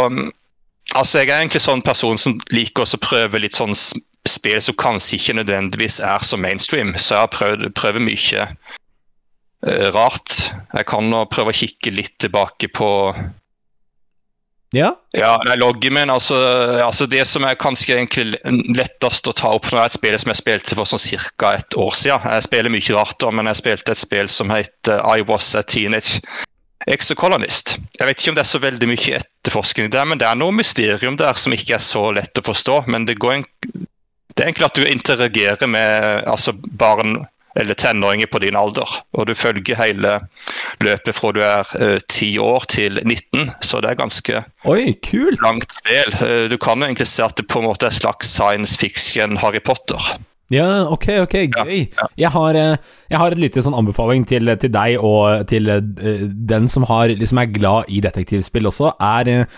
Altså, 0.93 1.23
jeg 1.23 1.31
er 1.31 1.39
egentlig 1.41 1.63
sånn 1.65 1.81
person 1.85 2.19
som 2.21 2.35
liker 2.53 2.85
å 2.85 3.01
prøve 3.01 3.41
litt 3.41 3.57
sånn 3.57 3.73
spill 4.29 4.59
som 4.63 4.77
kanskje 4.79 5.17
ikke 5.17 5.37
nødvendigvis 5.39 6.01
er 6.05 6.25
så 6.27 6.37
mainstream, 6.37 6.93
så 6.99 7.15
jeg 7.15 7.23
har 7.23 7.31
prøvd, 7.33 7.65
prøver 7.79 8.05
mye 8.05 8.43
eh, 8.45 9.87
rart. 9.95 10.35
Jeg 10.75 10.89
kan 10.91 11.09
nå 11.09 11.25
prøve 11.33 11.55
å 11.55 11.57
kikke 11.57 11.95
litt 11.95 12.19
tilbake 12.23 12.69
på 12.77 12.91
Ja. 14.73 14.95
Ja, 15.13 15.35
nei, 15.45 15.59
loggen 15.61 15.93
min, 15.93 16.11
altså, 16.11 16.37
altså 16.81 17.05
Det 17.07 17.27
som 17.29 17.45
er 17.45 17.59
kanskje 17.61 17.99
egentlig 17.99 18.39
lettest 18.73 19.29
å 19.29 19.35
ta 19.37 19.51
opp 19.53 19.69
nå, 19.69 19.77
er 19.77 19.91
et 19.91 19.97
spill 19.99 20.17
som 20.17 20.33
jeg 20.33 20.41
spilte 20.41 20.79
for 20.79 20.89
sånn 20.89 21.03
ca. 21.37 21.53
et 21.59 21.77
år 21.77 21.93
siden. 21.99 22.25
Jeg 22.33 22.47
spiller 22.47 22.73
mye 22.73 22.97
rart, 22.97 23.19
da, 23.21 23.29
men 23.31 23.51
jeg 23.51 23.61
spilte 23.61 23.93
et 23.93 24.01
spill 24.01 24.33
som 24.33 24.53
heter 24.53 25.05
I 25.05 25.27
Was 25.29 25.53
a 25.59 25.63
Teenage 25.63 26.23
Exocolonist. 26.89 27.77
Jeg 27.99 28.09
vet 28.09 28.23
ikke 28.23 28.33
om 28.33 28.39
det 28.39 28.47
er 28.47 28.51
så 28.55 28.63
veldig 28.63 28.89
mye 28.91 29.19
etterforskning 29.21 29.93
der, 29.93 30.09
men 30.09 30.23
det 30.23 30.27
er 30.27 30.41
noe 30.41 30.57
mysterium 30.57 31.21
der 31.21 31.37
som 31.39 31.55
ikke 31.55 31.77
er 31.77 31.85
så 31.85 32.09
lett 32.17 32.41
å 32.41 32.47
forstå. 32.49 32.81
Men 32.91 33.05
det, 33.07 33.19
en, 33.21 33.45
det 34.33 34.41
er 34.41 34.49
egentlig 34.49 34.71
at 34.71 34.81
du 34.81 34.89
interagerer 34.89 35.69
med 35.71 36.25
altså 36.33 36.57
barn 36.57 37.21
eller 37.59 37.79
tenåringer 37.79 38.31
på 38.33 38.41
din 38.43 38.57
alder. 38.57 38.89
Og 39.13 39.29
du 39.29 39.35
følger 39.39 39.79
hele 39.79 40.19
løpet 40.83 41.15
fra 41.15 41.33
du 41.37 41.41
er 41.45 42.01
ti 42.09 42.33
10 42.33 42.39
år 42.39 42.67
til 42.69 43.01
19, 43.05 43.51
så 43.61 43.81
det 43.83 43.91
er 43.91 44.01
ganske 44.01 44.43
Oi, 44.65 44.95
langt 45.43 45.73
spill. 45.73 46.15
Uh, 46.21 46.51
Du 46.51 46.57
kan 46.57 46.79
jo 46.79 46.89
egentlig 46.89 47.09
se 47.11 47.25
at 47.25 47.37
det 47.37 47.49
på 47.49 47.61
en 47.61 47.69
måte 47.69 47.87
er 47.87 47.93
et 47.93 48.01
slags 48.01 48.29
science 48.29 48.79
fiction 48.79 49.37
Harry 49.37 49.61
Potter. 49.65 50.15
Ja, 50.53 50.85
ok, 50.93 51.07
ok, 51.25 51.35
gøy. 51.49 51.79
ja. 51.97 52.07
Jeg, 52.19 52.31
har, 52.35 52.57
eh, 52.61 52.77
jeg 53.09 53.19
har 53.19 53.33
et 53.33 53.41
lite 53.41 53.63
sånn 53.65 53.77
anbefaling 53.79 54.27
til, 54.29 54.51
til 54.61 54.73
deg 54.75 55.01
og 55.01 55.47
til 55.49 55.71
uh, 55.71 55.81
den 56.29 56.69
som 56.69 56.85
har, 56.91 57.09
liksom 57.09 57.41
er 57.41 57.55
glad 57.55 57.89
i 57.89 58.03
detektivspill 58.05 58.69
også, 58.69 58.93
er 59.01 59.31
eh, 59.33 59.55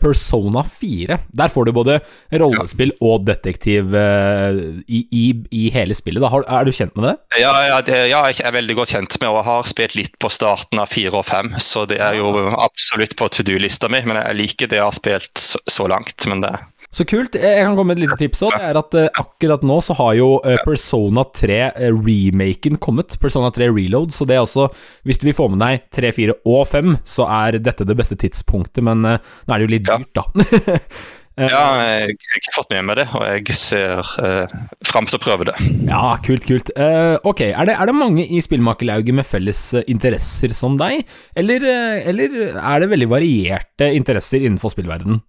Persona 0.00 0.64
4. 0.64 1.18
Der 1.40 1.52
får 1.52 1.68
du 1.68 1.72
både 1.76 1.98
rollespill 2.32 2.92
og 3.00 3.26
detektiv 3.28 3.94
eh, 3.96 4.60
i, 4.86 5.04
i, 5.10 5.24
i 5.56 5.68
hele 5.74 5.96
spillet. 5.96 6.24
Har, 6.32 6.46
er 6.46 6.66
du 6.66 6.72
kjent 6.74 6.96
med 6.98 7.10
det? 7.10 7.14
Ja, 7.42 7.52
ja, 7.68 7.78
det, 7.86 8.00
ja, 8.12 8.22
jeg 8.30 8.44
er 8.46 8.56
veldig 8.56 8.78
godt 8.80 8.94
kjent 8.94 9.20
med 9.22 9.30
og 9.32 9.44
har 9.46 9.68
spilt 9.68 9.96
litt 9.98 10.18
på 10.20 10.32
starten 10.32 10.82
av 10.82 10.92
4 10.92 11.14
og 11.14 11.26
5, 11.28 11.54
så 11.62 11.86
det 11.88 12.00
er 12.02 12.18
jo 12.20 12.32
absolutt 12.50 13.16
på 13.18 13.30
to 13.32 13.46
do-lista 13.46 13.90
mi. 13.92 14.02
Men 14.06 14.20
jeg 14.22 14.38
liker 14.38 14.70
det 14.70 14.80
jeg 14.80 14.88
har 14.88 14.96
spilt 14.96 15.40
så, 15.40 15.60
så 15.70 15.88
langt. 15.90 16.28
Men 16.30 16.44
det 16.44 16.54
Så 16.90 17.06
kult. 17.06 17.36
Jeg 17.38 17.62
kan 17.62 17.76
komme 17.78 17.92
med 17.94 18.00
et 18.00 18.08
lite 18.08 18.18
tips 18.18 18.42
òg. 18.48 18.56
Det 18.58 18.66
er 18.72 18.78
at 18.80 18.96
eh, 18.98 19.10
akkurat 19.22 19.62
nå 19.66 19.76
så 19.86 19.94
har 20.00 20.16
jo 20.18 20.30
eh, 20.42 20.58
Persona 20.66 21.22
3-remaken 21.38 22.80
kommet. 22.82 23.14
Persona 23.22 23.52
3 23.54 23.70
Reload. 23.70 24.10
Så 24.16 24.26
det 24.26 24.36
er 24.36 24.42
også 24.42 24.66
Hvis 25.06 25.22
du 25.22 25.28
vil 25.28 25.38
få 25.38 25.46
med 25.52 25.62
deg 25.62 25.86
3, 25.94 26.10
4 26.18 26.36
og 26.50 26.66
5, 26.72 26.98
så 27.06 27.28
er 27.30 27.60
dette 27.62 27.86
det 27.86 27.96
beste 27.98 28.18
tidspunktet. 28.18 28.82
Men 28.86 29.06
eh, 29.06 29.22
nå 29.46 29.54
er 29.54 29.62
det 29.62 29.68
jo 29.68 29.74
litt 29.76 29.88
dyrt, 29.88 30.12
da. 30.18 30.26
Eh, 31.40 31.48
ja, 31.48 31.60
jeg, 31.78 32.16
jeg 32.20 32.42
har 32.44 32.54
fått 32.56 32.72
med 32.74 32.84
meg 32.88 32.98
det, 32.98 33.06
og 33.16 33.22
jeg 33.24 33.56
ser 33.56 34.00
uh, 34.20 34.56
fram 34.84 35.06
til 35.08 35.16
å 35.16 35.22
prøve 35.22 35.46
det. 35.48 35.54
Ja, 35.88 36.16
kult, 36.24 36.44
kult. 36.48 36.72
Uh, 36.76 37.16
ok, 37.24 37.46
er 37.48 37.70
det, 37.70 37.76
er 37.78 37.88
det 37.88 37.96
mange 37.96 38.26
i 38.26 38.42
spillmakerlauget 38.44 39.16
med 39.16 39.28
felles 39.28 39.62
eh, 39.78 39.86
interesser 39.90 40.52
som 40.56 40.76
deg, 40.80 41.06
eller, 41.38 41.64
eh, 41.64 42.08
eller 42.10 42.36
er 42.58 42.82
det 42.82 42.90
veldig 42.92 43.08
varierte 43.14 43.88
interesser 43.96 44.42
innenfor 44.44 44.74
spillverdenen? 44.74 45.22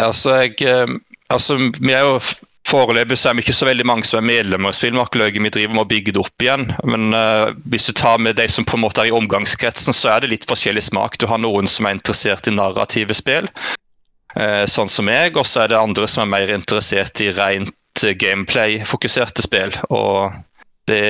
Altså, 0.00 0.38
jeg, 0.40 0.56
eh, 0.62 0.88
altså, 1.30 1.58
vi 1.80 1.92
er 1.92 2.06
jo 2.06 2.18
Foreløpig 2.68 3.16
så 3.18 3.28
er 3.28 3.34
vi 3.34 3.42
ikke 3.42 3.56
så 3.58 3.66
veldig 3.66 3.84
mange 3.90 4.06
som 4.06 4.20
er 4.20 4.28
medlemmer 4.28 4.70
i 4.70 4.76
Spillmakerlauget. 4.76 5.42
Vi 5.42 5.50
driver 5.50 5.74
med 5.74 5.82
å 5.82 5.90
bygge 5.90 6.12
det 6.14 6.20
opp 6.22 6.44
igjen. 6.44 6.68
Men 6.86 7.10
uh, 7.10 7.50
hvis 7.72 7.88
du 7.90 7.92
tar 7.98 8.22
med 8.22 8.36
de 8.38 8.46
som 8.48 8.62
på 8.64 8.76
en 8.78 8.84
måte 8.84 9.02
er 9.02 9.10
i 9.10 9.16
omgangskretsen, 9.16 9.90
så 9.96 10.12
er 10.12 10.22
det 10.22 10.30
litt 10.30 10.46
forskjellig 10.48 10.84
smak. 10.86 11.18
Du 11.18 11.26
har 11.26 11.42
noen 11.42 11.66
som 11.66 11.88
er 11.88 11.96
interessert 11.98 12.46
i 12.46 12.54
narrative 12.54 13.16
spill, 13.18 13.50
uh, 14.38 14.62
sånn 14.70 14.92
som 14.94 15.10
jeg, 15.10 15.34
Og 15.34 15.42
så 15.50 15.64
er 15.64 15.72
det 15.72 15.80
andre 15.80 16.06
som 16.06 16.22
er 16.22 16.30
mer 16.36 16.54
interessert 16.54 17.18
i 17.20 17.32
rent 17.34 18.06
gameplay-fokuserte 18.22 19.42
spill. 19.42 19.74
Og 19.90 20.30
det, 20.86 21.02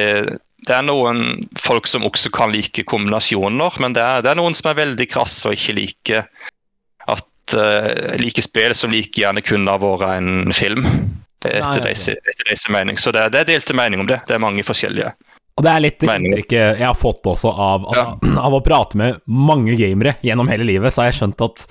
det 0.67 0.75
er 0.79 0.89
noen 0.89 1.45
folk 1.61 1.87
som 1.91 2.09
også 2.09 2.33
kan 2.33 2.57
like 2.57 2.89
kombinasjoner, 2.89 3.77
men 3.85 3.93
det 3.93 4.03
er, 4.03 4.25
det 4.25 4.33
er 4.33 4.41
noen 4.41 4.57
som 4.57 4.73
er 4.73 4.81
veldig 4.81 5.09
krasse 5.12 5.53
og 5.53 5.61
ikke 5.61 5.77
liker 5.79 6.27
at 7.43 7.57
uh, 7.59 8.17
like 8.21 8.43
spill 8.43 8.75
som 8.75 8.93
like 8.95 9.21
gjerne 9.21 9.43
kunne 9.45 9.71
ha 9.71 9.81
vært 9.81 10.09
en 10.17 10.55
film. 10.57 10.87
Etter 11.43 11.83
deres, 11.83 12.07
etter 12.09 12.47
deres 12.47 12.69
mening. 12.71 12.99
Så 12.99 13.11
det, 13.15 13.27
det 13.35 13.43
er 13.43 13.49
delte 13.51 13.75
mening 13.75 14.05
om 14.05 14.11
det. 14.11 14.21
Det 14.29 14.37
er 14.37 14.43
mange 14.43 14.65
forskjellige. 14.67 15.13
Og 15.59 15.65
det 15.67 15.73
er 15.73 15.83
litt 15.85 16.05
inntrykket 16.07 16.79
jeg 16.81 16.87
har 16.87 16.97
fått 16.97 17.27
også 17.29 17.51
av, 17.51 17.89
av, 17.93 18.13
av 18.47 18.57
å 18.57 18.63
prate 18.65 18.99
med 18.99 19.21
mange 19.27 19.77
gamere 19.81 20.17
gjennom 20.25 20.49
hele 20.53 20.69
livet, 20.69 20.95
så 20.95 21.03
har 21.03 21.11
jeg 21.11 21.19
skjønt 21.21 21.45
at 21.45 21.67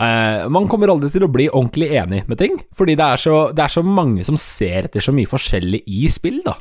uh, 0.00 0.48
man 0.50 0.66
kommer 0.70 0.90
aldri 0.94 1.12
til 1.14 1.28
å 1.28 1.30
bli 1.32 1.50
ordentlig 1.50 1.92
enig 2.00 2.24
med 2.30 2.40
ting. 2.40 2.58
Fordi 2.76 2.96
det 2.98 3.06
er, 3.06 3.22
så, 3.22 3.36
det 3.54 3.66
er 3.66 3.76
så 3.76 3.84
mange 3.86 4.26
som 4.26 4.40
ser 4.40 4.88
etter 4.88 5.04
så 5.04 5.14
mye 5.14 5.30
forskjellig 5.30 5.84
i 5.86 6.10
spill, 6.10 6.40
da. 6.46 6.56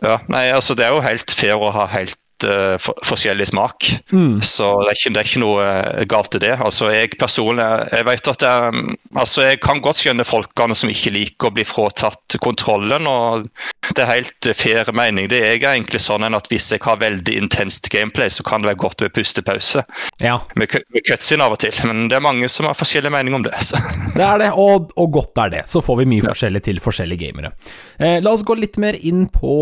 Ja, 0.00 0.16
nei, 0.32 0.46
altså 0.48 0.72
Det 0.72 0.86
er 0.86 0.94
jo 0.94 1.02
helt 1.04 1.34
fair 1.36 1.60
å 1.60 1.68
ha 1.74 1.84
helt 1.92 2.16
eh, 2.48 2.76
for, 2.82 2.98
forskjellig 3.06 3.48
smak. 3.50 3.88
Mm. 4.12 4.40
Så 4.44 4.68
det 4.82 4.92
er, 4.92 4.98
ikke, 4.98 5.12
det 5.14 5.22
er 5.22 5.30
ikke 5.30 5.44
noe 5.44 5.66
eh, 5.66 6.04
galt 6.10 6.38
i 6.38 6.42
det. 6.42 6.54
Altså 6.58 6.90
Jeg 6.92 7.14
personlig 7.20 7.68
jeg 7.92 8.06
vet 8.08 8.32
at 8.32 8.46
jeg, 8.46 8.86
altså 9.14 9.46
jeg 9.46 9.60
kan 9.64 9.82
godt 9.84 10.02
skjønne 10.02 10.26
folkene 10.28 10.76
som 10.78 10.92
ikke 10.92 11.14
liker 11.14 11.50
å 11.50 11.56
bli 11.56 11.66
fratatt 11.68 12.38
kontrollen. 12.42 13.08
og 13.08 13.48
Det 13.90 14.02
er 14.04 14.10
helt 14.12 14.46
eh, 14.46 14.54
fair 14.56 14.88
mening. 14.94 15.26
Det 15.30 15.40
er 15.42 15.56
egentlig 15.58 16.00
sånn 16.02 16.22
at 16.28 16.48
Hvis 16.50 16.68
jeg 16.72 16.82
har 16.84 17.00
veldig 17.00 17.34
intenst 17.40 17.88
gameplay, 17.92 18.30
så 18.30 18.44
kan 18.46 18.62
det 18.62 18.70
være 18.72 18.80
godt 18.84 19.02
med 19.02 19.14
pustepause. 19.16 19.82
Ja, 20.22 20.38
Med, 20.56 20.76
med 20.94 21.06
cutscene 21.08 21.46
av 21.46 21.56
og 21.56 21.62
til. 21.64 21.74
Men 21.88 22.06
det 22.10 22.18
er 22.18 22.24
mange 22.24 22.48
som 22.52 22.68
har 22.70 22.78
forskjellige 22.78 23.12
meninger 23.14 23.40
om 23.40 23.46
det. 23.46 23.56
Så. 23.66 23.80
det 24.18 24.26
er 24.26 24.44
det, 24.44 24.50
og, 24.54 24.92
og 24.96 25.14
godt 25.18 25.42
er 25.44 25.54
det. 25.56 25.62
Så 25.72 25.82
får 25.84 26.02
vi 26.02 26.10
mye 26.14 26.26
forskjellig 26.28 26.62
til 26.68 26.82
forskjellige 26.84 27.26
gamere. 27.26 27.54
Eh, 27.98 28.20
la 28.22 28.34
oss 28.34 28.46
gå 28.46 28.56
litt 28.58 28.78
mer 28.82 28.98
inn 28.98 29.26
på, 29.32 29.56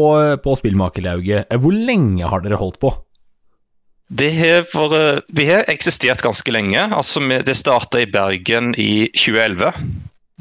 på 0.44 0.58
spillmakerlauget. 0.60 1.48
Eh, 1.48 1.62
Hvor 1.62 1.76
lenge 1.76 2.28
har 2.28 2.44
dere 2.44 2.60
holdt 2.60 2.80
på? 2.82 2.92
Det 4.10 4.30
har 4.34 4.64
vært, 4.66 5.28
vi 5.38 5.44
har 5.46 5.68
eksistert 5.70 6.22
ganske 6.26 6.52
lenge. 6.52 6.82
altså 6.92 7.22
Det 7.46 7.54
starta 7.56 8.02
i 8.02 8.10
Bergen 8.10 8.74
i 8.74 9.06
2011. 9.14 9.70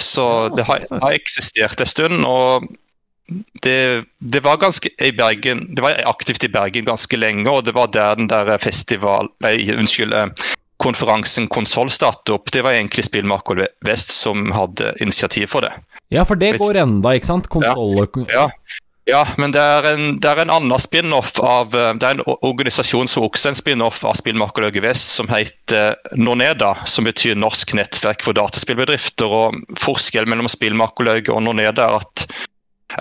Så 0.02 0.26
det 0.56 0.66
har, 0.66 0.86
har 0.90 1.14
eksistert 1.14 1.82
en 1.84 1.92
stund. 1.92 2.26
og 2.26 2.66
det, 3.64 4.06
det 4.20 4.44
var 4.46 4.62
ganske 4.62 4.90
i 5.06 5.12
Bergen, 5.16 5.68
det 5.76 5.84
var 5.86 6.00
aktivt 6.10 6.44
i 6.44 6.52
Bergen 6.54 6.88
ganske 6.88 7.18
lenge, 7.18 7.50
og 7.50 7.66
det 7.68 7.76
var 7.78 7.92
der 7.94 8.16
den 8.20 8.32
der 8.32 8.58
festival 8.62 9.30
Nei, 9.46 9.58
unnskyld. 9.76 10.14
eh, 10.14 10.56
Konferansen 10.80 11.48
Konsoll 11.52 11.90
startet 11.92 12.30
opp. 12.32 12.52
Det 12.52 12.62
var 12.64 12.72
egentlig 12.72 13.04
Spillmaker 13.04 13.66
Vest 13.86 14.14
som 14.16 14.48
hadde 14.56 14.94
initiativ 15.04 15.52
for 15.52 15.66
det. 15.66 15.74
Ja, 16.10 16.24
for 16.26 16.40
det 16.40 16.56
går 16.58 16.80
enda, 16.80 17.18
ikke 17.18 17.28
sant? 17.28 17.50
Konsoll... 17.52 18.00
Ja, 18.32 18.46
ja 19.10 19.26
men 19.42 19.52
det 19.52 19.60
er 19.60 19.90
en, 19.92 20.16
det 20.24 20.30
er 20.30 20.40
en 20.46 20.54
annen 20.56 20.80
spin-off 20.80 21.34
av 21.44 21.76
eh, 21.76 21.92
Det 22.00 22.08
er 22.08 22.16
en 22.16 22.24
organisasjon 22.48 23.12
som 23.12 23.28
også 23.28 23.50
er 23.50 23.54
en 23.54 23.60
spin-off 23.60 24.06
av 24.08 24.16
Spillmakerlauget 24.22 24.86
Vest, 24.88 25.12
som 25.20 25.28
heter 25.32 26.00
Noneda, 26.16 26.72
som 26.88 27.08
betyr 27.10 27.36
Norsk 27.36 27.76
nettverk 27.76 28.24
for 28.24 28.40
dataspillbedrifter. 28.40 29.28
og 29.28 29.60
Forskjellen 29.84 30.32
mellom 30.32 30.48
Spillmakerlauget 30.48 31.34
og 31.36 31.44
Noneda 31.44 31.90
er 31.90 32.00
at 32.00 32.26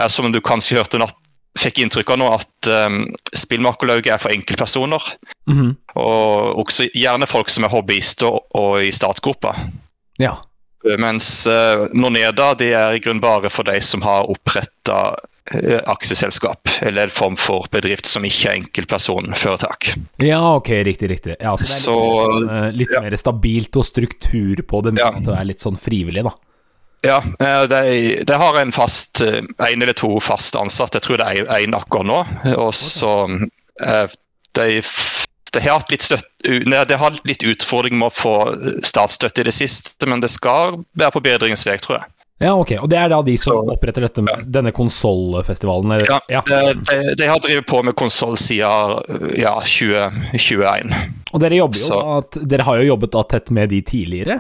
som 0.09 0.33
du 0.33 0.41
kanskje 0.45 0.79
hørte 0.79 0.99
natt, 1.01 1.17
fikk 1.59 1.81
inntrykk 1.83 2.11
av 2.15 2.19
nå, 2.21 2.27
at 2.37 2.69
um, 2.71 2.99
Spillmakerlauget 3.35 4.13
er 4.15 4.21
for 4.23 4.31
enkeltpersoner. 4.31 5.03
Mhm. 5.51 5.73
Og 5.99 6.61
også 6.65 6.87
gjerne 6.95 7.27
folk 7.27 7.49
som 7.51 7.65
er 7.67 7.73
hobbyister 7.73 8.29
og, 8.31 8.45
og 8.55 8.85
i 8.85 8.93
startgruppa. 8.95 9.55
Ja. 10.23 10.37
Mens 11.03 11.47
uh, 11.51 11.89
Noneda 11.93 12.53
det 12.55 12.73
er 12.79 12.95
i 12.95 13.03
grunn 13.03 13.19
bare 13.21 13.51
for 13.51 13.67
de 13.67 13.81
som 13.83 14.05
har 14.07 14.29
oppretta 14.31 15.17
aksjeselskap, 15.89 16.69
eller 16.85 17.09
en 17.09 17.11
form 17.11 17.37
for 17.41 17.65
bedrift 17.73 18.07
som 18.07 18.25
ikke 18.29 18.51
er 18.51 18.59
enkeltpersonforetak. 18.59 19.95
Ja, 20.21 20.43
ok, 20.59 20.69
riktig, 20.85 21.09
riktig. 21.11 21.37
Ja, 21.41 21.55
så 21.57 21.65
det 21.65 21.71
er 21.71 21.73
litt, 21.73 21.83
Så- 21.83 21.95
mer, 21.97 22.27
sånn, 22.29 22.51
eh, 22.69 22.73
litt 22.77 22.93
ja. 22.93 23.01
mer 23.01 23.17
stabilt 23.17 23.77
og 23.77 23.87
struktur 23.87 24.57
på 24.63 24.83
det, 24.85 24.99
Ja. 24.99 25.09
at 25.09 25.25
det 25.25 25.35
er 25.39 25.45
litt 25.45 25.61
sånn 25.61 25.79
frivillig, 25.81 26.23
da. 26.25 26.31
Ja, 27.07 27.23
eh, 27.41 27.63
de, 27.71 28.23
de 28.27 28.33
har 28.33 28.61
en 28.61 28.73
fast 28.73 29.21
eh, 29.21 29.43
en 29.73 29.83
eller 29.83 29.93
to 29.93 30.19
fast 30.21 30.57
ansatte. 30.57 30.99
Jeg 30.99 31.07
tror 31.07 31.21
det 31.21 31.29
er 31.31 31.63
én 31.63 31.77
akkurat 31.77 32.09
nå. 32.09 32.19
Og 32.59 32.75
så 32.75 33.13
eh, 33.85 34.07
de, 34.59 34.69
de 35.55 35.63
har 35.63 35.79
hatt 35.79 35.93
litt 35.95 36.07
støtt, 36.09 36.29
nei, 36.67 36.85
de 36.91 36.99
har 36.99 37.19
litt 37.29 37.45
utfordring 37.47 37.99
med 38.01 38.11
å 38.11 38.15
få 38.15 38.37
statsstøtte 38.87 39.45
i 39.45 39.49
det 39.51 39.55
siste, 39.55 39.95
men 40.11 40.25
det 40.25 40.33
skal 40.35 40.81
være 40.99 41.15
på 41.15 41.23
bedringens 41.29 41.67
vei, 41.69 41.79
tror 41.83 42.01
jeg. 42.01 42.11
Ja, 42.39 42.53
ok. 42.55 42.77
Og 42.85 42.87
det 42.91 42.99
er 43.01 43.09
da 43.11 43.17
de 43.27 43.35
som 43.39 43.57
Så- 43.57 43.73
oppretter 43.75 44.05
dette 44.07 44.23
med 44.23 44.45
denne 44.47 44.71
konsollfestivalen? 44.71 45.97
Ja, 46.07 46.21
ja. 46.31 46.43
De, 46.47 47.15
de, 47.19 47.27
har 47.27 47.41
drevet 47.43 47.67
på 47.67 47.83
med 47.83 47.97
konsoll 47.99 48.37
siden 48.39 49.33
ja, 49.35 49.57
2021. 49.67 50.95
Og 51.33 51.43
dere 51.43 51.59
jo 51.59 51.67
da 51.75 52.43
Dere 52.47 52.63
har 52.69 52.79
jo 52.79 52.93
jobbet 52.93 53.13
da 53.17 53.25
tett 53.35 53.51
med 53.51 53.75
de 53.75 53.83
tidligere? 53.83 54.39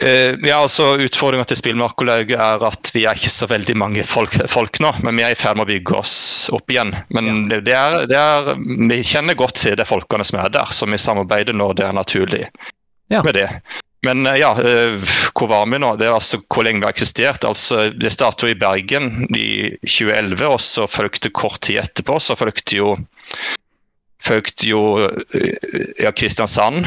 Eh, 0.00 0.34
ja, 0.48 0.56
altså 0.56 0.94
Utfordringa 1.04 1.44
til 1.46 1.58
Spillmarkolauget 1.60 2.38
er 2.40 2.64
at 2.64 2.90
vi 2.94 3.04
er 3.06 3.18
ikke 3.18 3.30
så 3.32 3.46
veldig 3.50 3.74
mange 3.78 4.04
folk, 4.08 4.34
folk 4.50 4.80
nå, 4.82 4.90
men 5.04 5.18
vi 5.20 5.24
er 5.26 5.34
i 5.34 5.38
ferd 5.38 5.58
med 5.58 5.66
å 5.66 5.70
bygge 5.70 5.98
oss 6.00 6.14
opp 6.54 6.72
igjen. 6.72 6.94
Men 7.12 7.44
det, 7.50 7.60
det 7.68 7.76
er, 7.76 7.98
det 8.10 8.18
er, 8.18 8.50
vi 8.88 9.02
kjenner 9.06 9.38
godt 9.38 9.60
til 9.60 9.76
de 9.78 9.86
folkene 9.86 10.26
som 10.26 10.40
er 10.42 10.52
der, 10.54 10.72
så 10.74 10.88
vi 10.88 10.98
samarbeider 11.00 11.56
når 11.56 11.78
det 11.78 11.88
er 11.88 11.96
naturlig 11.98 12.44
Ja. 13.12 13.20
med 13.22 13.36
det. 13.36 13.48
Men 14.08 14.26
eh, 14.26 14.40
ja, 14.40 14.54
eh, 14.58 14.96
hvor 15.36 15.52
var 15.52 15.68
vi 15.70 15.78
nå? 15.82 15.92
Det 16.00 16.08
er 16.08 16.16
altså 16.16 16.40
hvor 16.48 16.64
lenge 16.66 16.80
vi 16.80 16.88
har 16.88 16.96
eksistert. 16.96 17.44
Altså, 17.44 17.90
Det 17.92 18.10
startet 18.14 18.50
i 18.50 18.58
Bergen 18.58 19.28
i 19.36 19.76
2011, 19.84 20.46
og 20.48 20.60
så 20.64 20.88
fulgte 20.90 21.30
kort 21.30 21.60
tid 21.68 21.82
etterpå 21.84 22.16
så 22.18 22.38
fulgte 22.38 22.80
jo 22.80 22.96
fulgte 24.22 24.68
jo 24.70 24.82
ja, 25.98 26.12
Kristiansand, 26.14 26.86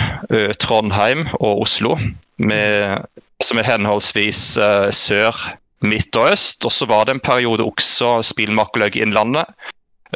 Trondheim 0.64 1.26
og 1.36 1.66
Oslo 1.66 1.98
med, 2.38 3.06
som 3.44 3.60
er 3.60 3.68
henholdsvis 3.68 4.42
uh, 4.62 4.90
sør, 4.96 5.38
midt 5.86 6.16
og 6.20 6.32
øst. 6.34 6.66
Og 6.66 6.74
så 6.74 6.88
var 6.90 7.06
det 7.06 7.16
en 7.16 7.24
periode 7.24 7.66
også 7.66 8.20
Spillmakerlauget 8.26 9.04
Innlandet, 9.06 9.50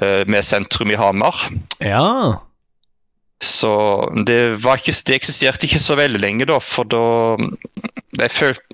uh, 0.01 0.23
med 0.27 0.45
sentrum 0.45 0.91
i 0.91 0.99
Hamar. 0.99 1.47
Ja. 1.83 2.39
Så 3.41 3.71
det, 4.27 4.63
var 4.63 4.81
ikke, 4.81 4.97
det 5.07 5.15
eksisterte 5.15 5.67
ikke 5.67 5.79
så 5.79 5.95
veldig 5.95 6.19
lenge, 6.19 6.49
da, 6.49 6.59
for 6.59 6.87
da 6.87 7.03
Jeg 8.19 8.31
følte 8.35 8.65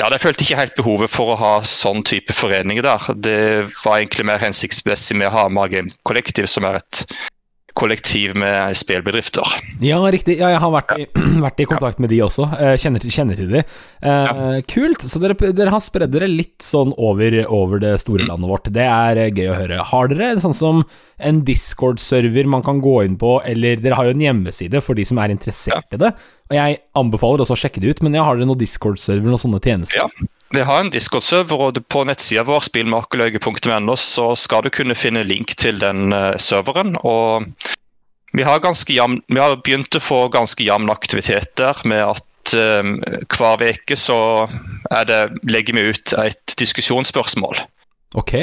ja, 0.00 0.08
jeg 0.10 0.24
følte 0.24 0.42
ikke 0.42 0.58
helt 0.58 0.74
behovet 0.74 1.12
for 1.12 1.30
å 1.30 1.36
ha 1.38 1.52
sånn 1.68 2.00
type 2.02 2.34
foreninger 2.34 2.82
der. 2.82 3.04
Det 3.14 3.36
var 3.84 4.00
egentlig 4.00 4.24
mer 4.26 4.40
hensiktsmessig 4.42 5.14
med 5.20 5.30
Hamar 5.30 5.70
Game 5.70 5.92
Collective, 6.08 6.50
som 6.50 6.66
er 6.66 6.80
et 6.80 7.04
kollektiv 7.74 8.36
med 8.38 8.76
spillbedrifter. 8.78 9.46
Ja, 9.82 9.98
riktig. 10.12 10.36
Ja, 10.38 10.52
jeg 10.54 10.60
har 10.62 10.72
vært 10.74 10.92
i, 10.98 11.06
vært 11.46 11.62
i 11.62 11.66
kontakt 11.68 12.00
med 12.02 12.12
de 12.14 12.20
også. 12.22 12.46
Eh, 12.54 12.74
kjenner, 12.80 13.02
kjenner 13.02 13.38
til 13.38 13.50
de. 13.50 13.64
Eh, 14.06 14.60
Kult. 14.70 15.06
Så 15.10 15.22
dere, 15.22 15.36
dere 15.56 15.74
har 15.74 15.82
spredd 15.82 16.14
dere 16.14 16.30
litt 16.30 16.62
sånn 16.64 16.94
over, 16.94 17.40
over 17.50 17.82
det 17.82 17.96
store 18.04 18.28
landet 18.28 18.52
vårt. 18.52 18.70
Det 18.74 18.86
er 18.86 19.24
eh, 19.24 19.32
gøy 19.34 19.50
å 19.50 19.58
høre. 19.58 19.80
Har 19.90 20.12
dere 20.12 20.30
sånn 20.42 20.56
som 20.56 20.84
en 21.18 21.42
Discord-server 21.46 22.46
man 22.50 22.62
kan 22.66 22.80
gå 22.84 23.00
inn 23.08 23.18
på, 23.18 23.36
eller 23.46 23.82
dere 23.82 23.98
har 23.98 24.08
jo 24.08 24.14
en 24.14 24.24
hjemmeside 24.24 24.82
for 24.84 24.98
de 24.98 25.06
som 25.08 25.18
er 25.22 25.34
interessert 25.34 25.94
i 25.94 26.00
det. 26.04 26.14
Og 26.50 26.56
jeg 26.58 26.78
anbefaler 26.98 27.42
også 27.44 27.56
å 27.56 27.62
sjekke 27.64 27.82
det 27.82 27.94
ut, 27.94 28.06
men 28.06 28.18
ja, 28.18 28.24
har 28.26 28.38
dere 28.38 28.50
noen 28.50 28.62
Discord-server, 28.62 29.26
noen 29.26 29.40
sånne 29.40 29.62
tjenester? 29.64 30.02
Ja. 30.02 30.30
Vi 30.54 30.62
har 30.62 30.80
en 30.80 30.90
Discord-server, 30.92 31.58
og 31.58 31.78
på 31.90 32.04
nettsida 32.06 32.44
vår 32.46 32.68
spillmakerløyge.no 32.68 33.96
så 33.98 34.26
skal 34.38 34.62
du 34.62 34.70
kunne 34.70 34.94
finne 34.94 35.24
link 35.26 35.56
til 35.58 35.80
den 35.82 36.14
uh, 36.14 36.36
serveren. 36.38 36.94
og 37.02 37.48
vi 38.34 38.42
har, 38.42 38.62
jam, 38.90 39.20
vi 39.30 39.38
har, 39.38 39.56
begynt 39.62 39.94
å 39.94 40.02
få 40.02 40.28
ganske 40.34 40.62
jevn 40.62 40.90
aktivitet 40.90 41.52
der, 41.58 41.78
med 41.86 42.02
at 42.02 42.54
um, 42.58 42.96
hver 43.30 43.62
uke 43.62 43.98
så 43.98 44.18
det, 45.06 45.20
legger 45.46 45.74
vi 45.78 45.84
ut 45.90 46.14
et 46.18 46.56
diskusjonsspørsmål. 46.58 47.58
Ok. 48.14 48.34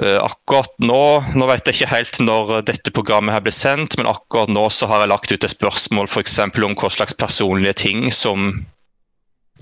Uh, 0.00 0.18
akkurat 0.24 0.72
nå 0.80 1.02
nå 1.36 1.48
vet 1.48 1.68
jeg 1.68 1.78
ikke 1.78 1.92
helt 1.92 2.20
når 2.24 2.54
dette 2.68 2.92
programmet 2.96 3.36
her 3.36 3.44
blir 3.44 3.56
sendt, 3.56 3.96
men 4.00 4.08
akkurat 4.08 4.52
nå 4.52 4.68
så 4.72 4.88
har 4.92 5.04
jeg 5.04 5.12
lagt 5.12 5.32
ut 5.32 5.44
et 5.44 5.56
spørsmål 5.56 6.08
f.eks. 6.08 6.38
om 6.48 6.76
hva 6.76 6.92
slags 6.92 7.16
personlige 7.16 7.76
ting 7.84 8.08
som 8.12 8.54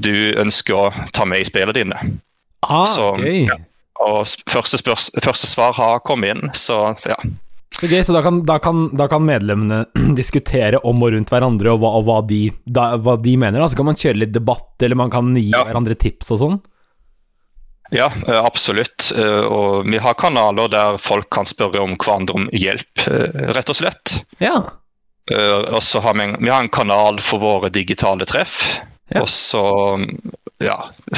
du 0.02 0.32
ønsker 0.40 0.76
å 0.76 1.08
ta 1.14 1.26
med 1.28 1.44
i 1.44 1.48
spillet 1.48 1.76
dine. 1.76 1.98
Ah, 2.66 2.86
så, 2.88 3.12
gøy. 3.20 3.46
ja. 3.48 3.58
Og 4.00 4.24
første, 4.48 4.80
spørs, 4.80 5.10
første, 5.20 5.48
svar 5.48 5.76
har 5.76 6.00
kommet 6.06 6.34
inn, 6.34 6.52
så 6.56 6.94
ja. 7.08 7.18
Så 7.76 7.86
gøy, 7.86 8.00
så 8.04 8.14
da 8.16 8.22
kan, 8.24 8.40
da, 8.48 8.56
kan, 8.62 8.88
da 8.98 9.06
kan, 9.08 9.22
medlemmene 9.24 9.84
diskutere 10.18 10.80
om 10.88 11.04
og 11.04 11.14
rundt 11.14 11.30
hverandre 11.32 11.74
og 11.74 11.84
hva, 11.84 11.92
og 12.00 12.08
hva, 12.08 12.18
de, 12.26 12.48
da, 12.64 12.94
hva 13.00 13.16
de, 13.20 13.36
mener? 13.40 13.62
Da. 13.62 13.70
Så 13.70 13.78
kan 13.78 13.88
man 13.92 14.00
kjøre 14.00 14.24
litt 14.24 14.34
debatt, 14.34 14.74
eller 14.82 14.98
man 14.98 15.12
kan 15.12 15.30
gi 15.38 15.50
ja. 15.52 15.62
hverandre 15.68 15.96
tips 16.00 16.34
og 16.34 16.42
sånn? 16.42 16.60
Ja, 17.90 18.06
absolutt. 18.38 19.08
Og 19.50 19.88
vi 19.90 19.98
har 19.98 20.14
kanaler 20.14 20.68
der 20.70 20.98
folk 21.02 21.26
kan 21.34 21.48
spørre 21.48 21.82
om 21.82 21.96
hverandre 21.96 22.36
om 22.38 22.44
hjelp, 22.54 23.02
rett 23.56 23.72
og 23.72 23.78
slett. 23.80 24.20
Ja. 24.38 24.60
Og 25.74 25.80
så 25.82 25.98
har 26.04 26.14
vi, 26.14 26.28
en, 26.28 26.36
vi 26.38 26.52
har 26.52 26.62
en 26.62 26.70
kanal 26.70 27.18
for 27.18 27.42
våre 27.42 27.70
digitale 27.74 28.28
treff. 28.30 28.78
Ja. 29.10 29.24
Og 29.24 29.28
så 29.32 29.64
ja, 30.62 30.76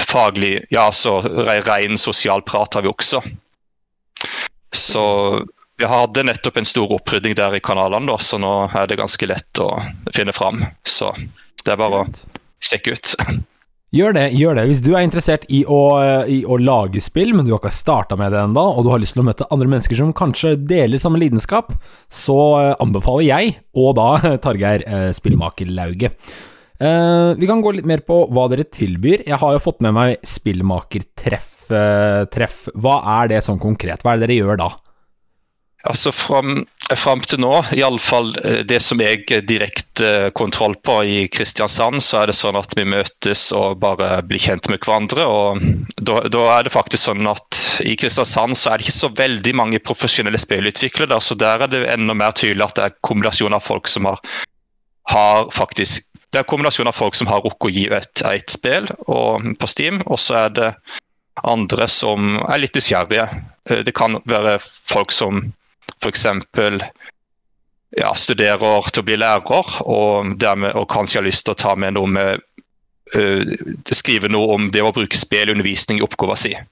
faglig 0.08 0.62
Ja, 0.70 0.86
så 0.92 1.18
ren 1.20 1.98
sosialprat 1.98 2.78
har 2.78 2.86
vi 2.86 2.88
også. 2.92 3.20
Så 4.72 5.04
vi 5.76 5.88
hadde 5.88 6.24
nettopp 6.24 6.60
en 6.60 6.68
stor 6.68 6.92
opprydding 6.94 7.34
der 7.36 7.56
i 7.56 7.60
kanalene, 7.64 8.06
da, 8.06 8.18
så 8.22 8.38
nå 8.40 8.52
er 8.70 8.86
det 8.88 9.00
ganske 9.00 9.28
lett 9.28 9.60
å 9.60 9.72
finne 10.14 10.34
fram. 10.36 10.62
Så 10.86 11.10
det 11.64 11.74
er 11.74 11.80
bare 11.80 12.04
å 12.04 12.10
sjekke 12.62 12.94
ut. 12.94 13.14
Gjør 13.92 14.14
det. 14.16 14.28
gjør 14.40 14.56
det. 14.56 14.62
Hvis 14.70 14.80
du 14.80 14.94
er 14.94 15.04
interessert 15.04 15.42
i 15.52 15.58
å, 15.68 15.80
i 16.24 16.38
å 16.48 16.56
lage 16.56 17.02
spill, 17.04 17.34
men 17.36 17.44
du 17.44 17.50
har 17.52 17.60
ikke 17.60 17.74
starta 17.76 18.16
med 18.16 18.32
det 18.32 18.40
ennå, 18.40 18.62
og 18.62 18.86
du 18.86 18.88
har 18.88 19.02
lyst 19.02 19.18
til 19.18 19.20
å 19.20 19.26
møte 19.26 19.48
andre 19.52 19.68
mennesker 19.68 19.98
som 19.98 20.14
kanskje 20.16 20.54
deler 20.56 21.02
samme 21.02 21.20
lidenskap, 21.20 21.74
så 22.08 22.38
eh, 22.62 22.70
anbefaler 22.80 23.26
jeg, 23.26 23.52
og 23.76 23.92
da 23.98 24.08
Targeir 24.46 24.86
eh, 24.86 25.10
Spillmakerlauget. 25.18 26.32
Uh, 26.82 27.38
vi 27.38 27.46
kan 27.46 27.62
gå 27.62 27.76
litt 27.76 27.86
mer 27.86 28.02
på 28.02 28.24
hva 28.34 28.48
dere 28.50 28.66
tilbyr. 28.66 29.22
Jeg 29.28 29.38
har 29.38 29.54
jo 29.54 29.62
fått 29.62 29.82
med 29.84 29.94
meg 29.94 30.16
spillmakertreff. 30.26 31.50
Uh, 31.70 32.24
treff. 32.32 32.64
Hva 32.74 32.98
er 33.20 33.30
det 33.30 33.44
sånn 33.46 33.62
konkret? 33.62 34.02
Hva 34.02 34.14
er 34.14 34.20
det 34.20 34.26
dere 34.26 34.40
gjør 34.40 34.58
da? 34.64 34.72
Altså 35.82 36.12
Fram, 36.14 36.60
fram 36.94 37.22
til 37.26 37.40
nå, 37.42 37.56
iallfall 37.74 38.28
eh, 38.44 38.60
det 38.68 38.78
som 38.84 39.00
jeg 39.02 39.40
direkte 39.48 40.30
kontroll 40.38 40.76
på 40.86 41.00
i 41.02 41.16
Kristiansand, 41.32 41.98
så 42.06 42.20
er 42.20 42.30
det 42.30 42.36
sånn 42.38 42.58
at 42.58 42.76
vi 42.78 42.84
møtes 42.86 43.48
og 43.56 43.80
bare 43.82 44.20
blir 44.26 44.42
kjent 44.44 44.70
med 44.70 44.78
hverandre. 44.78 45.26
og 45.26 45.58
da, 45.98 46.20
da, 46.30 46.44
er 46.54 46.68
det 46.68 46.74
faktisk 46.74 47.08
sånn 47.08 47.26
at 47.26 47.58
I 47.82 47.96
Kristiansand 47.98 48.54
så 48.58 48.70
er 48.70 48.78
det 48.78 48.86
ikke 48.86 49.00
så 49.00 49.10
veldig 49.18 49.56
mange 49.58 49.82
profesjonelle 49.82 50.38
spillutviklere. 50.38 51.18
så 51.18 51.34
Der 51.34 51.66
er 51.66 51.74
det 51.74 51.82
enda 51.90 52.14
mer 52.14 52.30
tydelig 52.30 52.68
at 52.68 52.78
det 52.78 52.86
er 52.86 52.96
kombinasjon 53.02 53.58
av 53.58 53.66
folk 53.66 53.90
som 53.90 54.06
har, 54.06 54.22
har 55.10 55.50
faktisk 55.50 56.06
det 56.32 56.40
er 56.40 56.46
en 56.46 56.48
kombinasjon 56.48 56.88
av 56.88 56.96
folk 56.96 57.16
som 57.18 57.28
har 57.28 57.42
rukket 57.44 57.68
å 57.68 57.72
gi 57.72 57.86
et, 57.92 58.22
et 58.24 58.52
spill 58.52 58.88
og, 59.04 59.44
på 59.60 59.68
Steam, 59.68 60.00
og 60.08 60.20
så 60.20 60.46
er 60.46 60.54
det 60.56 60.70
andre 61.48 61.88
som 61.88 62.38
er 62.46 62.62
litt 62.62 62.76
nysgjerrige. 62.76 63.26
Eh, 63.68 63.82
det 63.84 63.92
kan 63.96 64.16
være 64.28 64.56
folk 64.88 65.12
som 65.12 65.44
f.eks. 66.00 66.26
Ja, 67.92 68.14
studerer 68.16 68.88
til 68.88 69.02
å 69.02 69.04
bli 69.04 69.18
lærer, 69.20 69.74
og, 69.84 70.32
dermed, 70.40 70.72
og 70.80 70.88
kanskje 70.88 71.20
har 71.20 71.26
lyst 71.28 71.44
til 71.44 71.52
å 71.52 71.60
ta 71.60 71.74
med 71.76 71.98
noe 71.98 72.08
med 72.08 72.40
uh, 73.12 73.42
Skrive 73.92 74.30
noe 74.32 74.54
om 74.54 74.70
det 74.72 74.80
å 74.80 74.94
bruke 74.96 75.18
spill 75.20 75.50
i 75.50 75.52
undervisning 75.52 76.00
i 76.00 76.06
oppgaven 76.06 76.40
sin. 76.40 76.70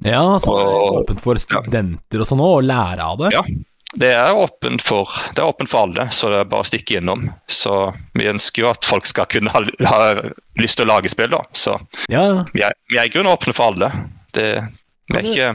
Ja, 0.00 0.24
så 0.40 0.54
det 0.56 0.64
er 0.64 1.02
åpent 1.02 1.20
for 1.20 1.36
studenter 1.36 2.24
og 2.24 2.30
sånn 2.30 2.40
òg, 2.40 2.54
å 2.62 2.64
lære 2.64 3.04
av 3.04 3.20
det? 3.20 3.34
Ja, 3.36 3.44
det 4.00 4.08
er 4.16 4.36
åpent 4.38 4.82
for, 4.84 5.10
det 5.36 5.42
er 5.42 5.50
åpent 5.50 5.68
for 5.68 5.86
alle, 5.86 6.06
så 6.14 6.30
det 6.32 6.38
er 6.40 6.48
bare 6.48 6.64
å 6.64 6.68
stikke 6.68 7.00
innom. 7.00 7.26
Så 7.50 7.90
vi 8.16 8.30
ønsker 8.30 8.64
jo 8.64 8.70
at 8.70 8.88
folk 8.88 9.08
skal 9.08 9.28
kunne 9.32 9.52
ha, 9.52 9.60
ha 9.88 9.98
lyst 10.60 10.80
til 10.80 10.88
å 10.88 10.94
lage 10.94 11.12
spill, 11.12 11.32
da. 11.34 11.42
Så 11.52 11.76
ja. 12.12 12.24
vi, 12.54 12.64
er, 12.64 12.76
vi 12.88 13.00
er 13.00 13.10
i 13.10 13.12
grunnen 13.12 13.34
åpne 13.34 13.54
for 13.56 13.74
alle. 13.74 13.90
Det, 14.32 14.48
vi 15.12 15.20
er 15.20 15.28
ikke 15.28 15.52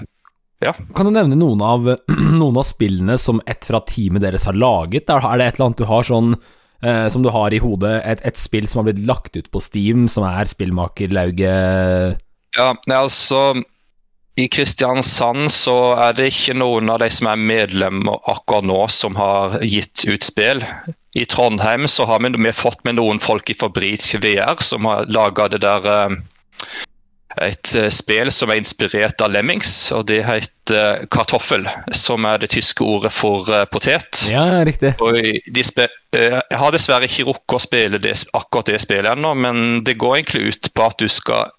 ja. 0.66 0.74
Kan 0.98 1.06
du 1.06 1.14
nevne 1.14 1.38
noen 1.38 1.62
av, 1.62 1.86
noen 2.42 2.58
av 2.58 2.66
spillene 2.66 3.18
som 3.22 3.42
et 3.50 3.66
fra 3.68 3.82
teamet 3.86 4.24
deres 4.26 4.48
har 4.50 4.58
laget? 4.58 5.10
Er 5.10 5.22
det 5.22 5.50
et 5.50 5.58
eller 5.58 5.70
annet 5.70 5.82
du 5.82 5.88
har 5.90 6.08
sånn 6.08 6.32
eh, 6.82 7.06
som 7.14 7.26
du 7.26 7.30
har 7.34 7.54
i 7.54 7.62
hodet, 7.62 8.00
et, 8.02 8.24
et, 8.26 8.42
spill 8.42 8.70
som 8.70 8.82
har 8.82 8.90
blitt 8.90 9.06
lagt 9.08 9.38
ut 9.38 9.52
på 9.54 9.62
Steam, 9.62 10.08
som 10.10 10.26
er 10.30 10.50
spillmakerlauget? 10.50 12.24
Ja, 12.58 12.72
altså 12.98 13.42
i 14.38 14.46
Kristiansand 14.48 15.50
så 15.52 15.76
er 15.98 16.14
det 16.18 16.30
ikke 16.30 16.54
noen 16.60 16.92
av 16.94 17.02
de 17.02 17.10
som 17.14 17.30
er 17.32 17.42
medlemmer 17.42 18.20
akkurat 18.30 18.68
nå, 18.70 18.84
som 18.94 19.18
har 19.18 19.58
gitt 19.66 20.06
ut 20.06 20.26
spill. 20.26 20.62
I 21.18 21.26
Trondheim 21.26 21.88
så 21.90 22.06
har 22.06 22.22
vi, 22.22 22.30
vi 22.38 22.54
fått 22.54 22.84
med 22.86 23.00
noen 23.00 23.22
folk 23.24 23.50
i 23.50 23.58
Fabric 23.58 24.12
VR 24.22 24.62
som 24.62 24.86
har 24.86 25.10
laga 25.10 25.50
det 25.50 25.64
der 25.66 25.90
eh, 25.90 26.18
et 27.48 27.74
uh, 27.78 27.90
spill 27.94 28.30
som 28.34 28.54
er 28.54 28.62
inspirert 28.62 29.22
av 29.22 29.34
Lemmings, 29.34 29.92
og 29.94 30.08
det 30.10 30.24
heter 30.26 31.02
uh, 31.02 31.04
kartoffel. 31.14 31.66
Som 31.98 32.26
er 32.30 32.42
det 32.42 32.54
tyske 32.54 32.86
ordet 32.86 33.14
for 33.14 33.50
potet. 33.74 34.24
Ja, 34.30 34.46
riktig. 34.66 34.96
Og 35.02 35.18
de 35.18 35.66
jeg 36.18 36.58
har 36.62 36.74
dessverre 36.74 37.10
ikke 37.10 37.28
rukket 37.28 37.58
å 37.58 37.62
spille 37.62 38.02
det, 38.02 38.16
akkurat 38.38 38.70
det 38.70 38.82
spillet 38.86 39.12
ennå, 39.12 39.34
men 39.38 39.82
det 39.86 39.98
går 40.02 40.20
egentlig 40.22 40.54
ut 40.54 40.70
på 40.74 40.86
at 40.86 41.02
du 41.02 41.10
skal 41.10 41.50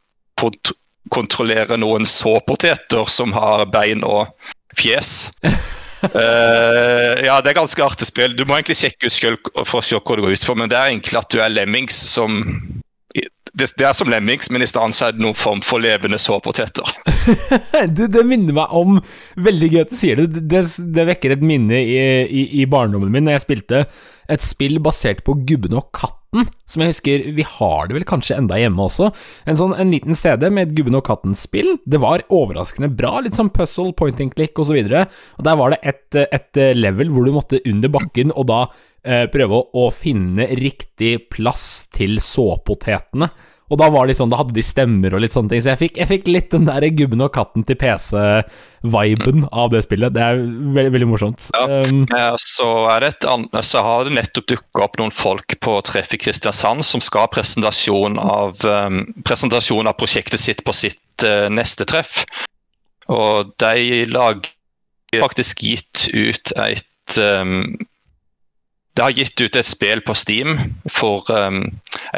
kontrollere 1.13 1.79
noen 1.81 2.07
såpoteter 2.09 3.09
som 3.11 3.35
har 3.37 3.67
bein 3.73 4.05
og 4.07 4.29
fjes. 4.79 5.31
uh, 5.45 7.15
ja, 7.29 7.39
det 7.43 7.53
er 7.53 7.61
ganske 7.61 7.85
artig 7.85 8.11
spill. 8.11 8.37
Du 8.37 8.45
må 8.47 8.59
egentlig 8.59 8.79
sjekke 8.81 9.09
ut 9.09 9.15
selv 9.15 9.53
for 9.65 9.81
å 9.81 9.85
se 9.85 9.99
hva 9.99 10.19
det 10.19 10.27
går 10.27 10.37
ut 10.37 10.51
på, 10.51 10.59
men 10.59 10.73
det 10.73 10.79
er 10.79 10.93
egentlig 10.93 11.21
at 11.21 11.33
du 11.33 11.41
er 11.43 11.55
lemmings 11.55 11.99
som 12.13 12.43
det, 13.59 13.69
det, 13.79 13.87
er 13.87 13.95
som 13.97 14.11
lemmings, 14.11 14.51
men 14.53 14.63
i 14.63 14.69
stedet 14.69 14.97
så 14.97 15.09
er 15.09 15.17
det 15.17 15.23
noen 15.25 15.37
form 15.37 15.63
for 15.65 15.83
levende 15.83 16.19
sårpoteter. 16.21 16.87
det, 17.97 18.11
det, 18.15 18.25
minner 18.27 18.57
meg 18.61 18.77
om 18.77 19.01
Veldig 19.49 19.71
gøy 19.73 19.81
at 19.83 19.93
du 19.93 19.97
sier 19.99 20.21
det. 20.21 20.45
Det, 20.51 20.63
det 20.95 21.09
vekker 21.13 21.35
et 21.35 21.45
minne 21.45 21.81
i, 21.81 21.99
i, 22.27 22.45
i, 22.63 22.69
barndommen 22.71 23.13
min 23.15 23.29
da 23.29 23.37
jeg 23.37 23.47
spilte 23.47 23.85
et 24.29 24.45
spill 24.45 24.79
basert 24.85 25.25
på 25.27 25.39
Gubben 25.49 25.77
og 25.79 25.89
katten, 25.97 26.18
som 26.69 26.83
jeg 26.83 26.93
husker 26.93 27.23
Vi 27.37 27.45
har 27.57 27.89
det 27.89 27.97
vel 27.97 28.07
kanskje 28.09 28.37
enda 28.37 28.59
hjemme 28.61 28.85
også. 28.85 29.09
En 29.49 29.57
sånn 29.59 29.75
en 29.79 29.93
liten 29.95 30.19
CD 30.19 30.51
med 30.53 30.69
et 30.69 30.75
Gubben 30.77 30.99
og 30.99 31.07
katten-spill. 31.09 31.79
Det 31.89 32.01
var 32.03 32.27
overraskende 32.29 32.91
bra. 32.93 33.19
Litt 33.25 33.39
sånn 33.39 33.53
puzzle, 33.55 33.95
point 33.97 34.21
and 34.21 34.35
click 34.37 34.59
osv. 34.61 34.77
Og, 34.77 34.93
så 34.93 35.07
og 35.39 35.49
der 35.49 35.59
var 35.61 35.73
det 35.73 35.81
et, 35.89 36.21
et 36.29 36.63
level 36.77 37.15
hvor 37.15 37.25
du 37.25 37.33
måtte 37.37 37.63
under 37.65 37.93
bakken, 37.93 38.35
og 38.37 38.49
da 38.51 38.61
eh, 39.09 39.25
prøve 39.33 39.57
å, 39.57 39.87
å 39.87 39.89
finne 39.95 40.51
riktig 40.61 41.31
plass 41.33 41.89
til 41.97 42.21
såpotetene. 42.23 43.31
Og 43.69 43.77
da 43.81 43.89
var 43.93 44.09
det 44.09 44.17
sånn, 44.17 44.31
da 44.33 44.39
hadde 44.41 44.57
de 44.57 44.65
stemmer 44.65 45.13
og 45.13 45.21
litt 45.21 45.35
sånne 45.35 45.53
ting, 45.53 45.63
så 45.65 45.75
jeg 45.75 45.81
fikk, 45.83 45.99
jeg 46.01 46.09
fikk 46.09 46.29
litt 46.31 46.49
den 46.55 46.69
der 46.69 46.87
gubben 46.97 47.25
og 47.25 47.35
katten 47.35 47.67
til 47.69 47.77
PC-viben 47.81 49.45
av 49.53 49.73
det 49.75 49.83
spillet. 49.85 50.15
Det 50.17 50.25
er 50.25 50.41
veldig, 50.41 50.93
veldig 50.95 51.09
morsomt. 51.11 51.51
Ja, 51.53 51.83
um, 51.85 52.07
så, 52.41 52.69
annet, 52.89 53.59
så, 53.69 53.83
har 53.85 54.09
det 54.09 54.17
nettopp 54.17 54.49
dukka 54.55 54.87
opp 54.87 54.97
noen 55.01 55.13
folk 55.13 55.59
på 55.65 55.77
treff 55.89 56.17
i 56.17 56.21
Kristiansand 56.23 56.87
som 56.89 57.05
skal 57.05 57.27
ha 57.27 57.33
presentasjon 57.37 58.17
av, 58.23 58.57
um, 58.65 59.03
presentasjon 59.29 59.91
av 59.91 59.99
prosjektet 60.01 60.41
sitt 60.41 60.65
på 60.65 60.77
sitt 60.77 61.29
uh, 61.29 61.51
neste 61.53 61.85
treff. 61.89 62.23
Og 63.13 63.53
de 63.61 64.07
lager 64.09 64.55
faktisk 65.13 65.63
gitt 65.65 66.09
ut 66.13 66.53
et 66.57 67.21
um, 67.21 67.77
det 68.99 69.05
har 69.05 69.15
gitt 69.15 69.41
ut 69.41 69.57
et 69.57 69.67
spill 69.67 70.01
på 70.03 70.15
Steam 70.19 70.57
for 70.91 71.29
um, 71.31 71.61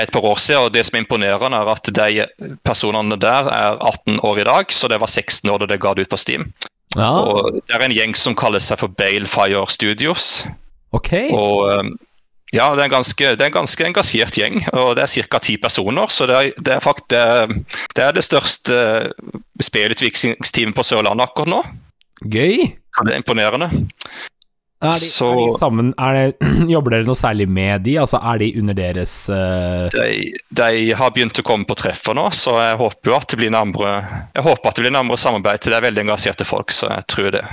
et 0.01 0.09
par 0.15 0.25
år 0.25 0.39
siden. 0.41 0.65
og 0.65 0.73
Det 0.73 0.87
som 0.87 0.97
er 0.97 1.03
imponerende, 1.05 1.59
er 1.61 1.69
at 1.69 1.91
de 1.93 2.55
personene 2.65 3.19
der 3.21 3.51
er 3.53 3.77
18 3.77 4.23
år 4.25 4.41
i 4.41 4.47
dag, 4.49 4.73
så 4.73 4.89
det 4.89 5.01
var 5.03 5.13
16 5.13 5.51
år 5.53 5.61
da 5.61 5.69
det 5.69 5.81
ga 5.83 5.93
det 5.93 6.09
ut 6.09 6.15
på 6.15 6.21
Steam. 6.23 6.47
Ja. 6.97 7.11
Og 7.21 7.61
Det 7.61 7.77
er 7.77 7.85
en 7.85 7.93
gjeng 7.93 8.17
som 8.17 8.37
kaller 8.39 8.65
seg 8.65 8.81
for 8.81 8.89
Balefire 8.97 9.61
Studios. 9.69 10.47
Ok. 10.97 11.13
Og 11.37 11.69
um, 11.69 11.93
ja, 12.57 12.73
det 12.73 12.81
er 12.81 12.89
en 12.89 12.97
ganske, 12.97 13.29
det 13.37 13.45
er 13.45 13.53
en 13.53 13.59
ganske 13.61 13.87
engasjert 13.87 14.41
gjeng, 14.41 14.65
og 14.73 14.97
det 14.97 15.05
er 15.05 15.29
ca. 15.29 15.45
ti 15.45 15.61
personer. 15.61 16.09
Så 16.09 16.27
det 16.33 16.39
er, 16.39 16.51
det 16.65 16.79
er 16.79 16.81
faktisk 16.89 17.13
det, 17.13 17.61
det 17.93 18.09
er 18.09 18.17
det 18.17 18.25
største 18.25 18.81
spillutviklingsteamet 19.69 20.75
på 20.75 20.89
Sørlandet 20.89 21.29
akkurat 21.29 21.53
nå. 21.53 21.63
Gøy. 22.25 22.73
Det 23.05 23.13
er 23.13 23.21
imponerende. 23.21 23.69
Er 24.81 24.95
de, 24.97 25.05
Så- 25.05 25.29
er 25.29 25.41
de 25.45 25.59
sammen 25.61 25.91
er 26.01 26.15
det, 26.17 26.51
Jobber 26.73 26.95
dere 26.95 27.05
noe 27.09 27.19
særlig 27.19 27.45
med 27.53 27.83
de? 27.85 27.99
Altså, 28.01 28.17
er 28.17 28.41
de 28.41 28.49
under 28.63 28.77
deres 28.79 29.13
uh... 29.29 29.89
De, 29.93 30.07
de 30.57 30.71
har 30.97 31.13
begynt 31.13 31.41
å 31.43 31.45
komme 31.45 31.69
på 31.69 31.77
treffer 31.77 32.17
nå, 32.17 32.25
så 32.33 32.55
jeg 32.63 32.79
håper 32.81 33.17
at 33.19 33.29
det 33.29 33.41
blir 33.43 33.53
nærmere 33.53 33.93
jeg 34.39 34.47
håper 34.47 34.71
at 34.71 34.79
det 34.79 34.87
blir 34.87 34.95
nærmere 34.97 35.21
samarbeid 35.21 35.61
til 35.61 35.75
det 35.75 35.81
er 35.83 35.87
veldig 35.91 36.07
engasjerte 36.07 36.49
folk, 36.49 36.73
så 36.73 36.89
jeg 36.95 37.07
tror 37.13 37.31
det. 37.37 37.45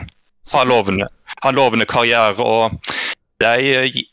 Har 0.53 0.69
lovende, 0.69 1.09
har 1.43 1.55
lovende 1.57 1.85
karriere, 1.89 2.39
og 2.39 2.79
de 3.43 4.05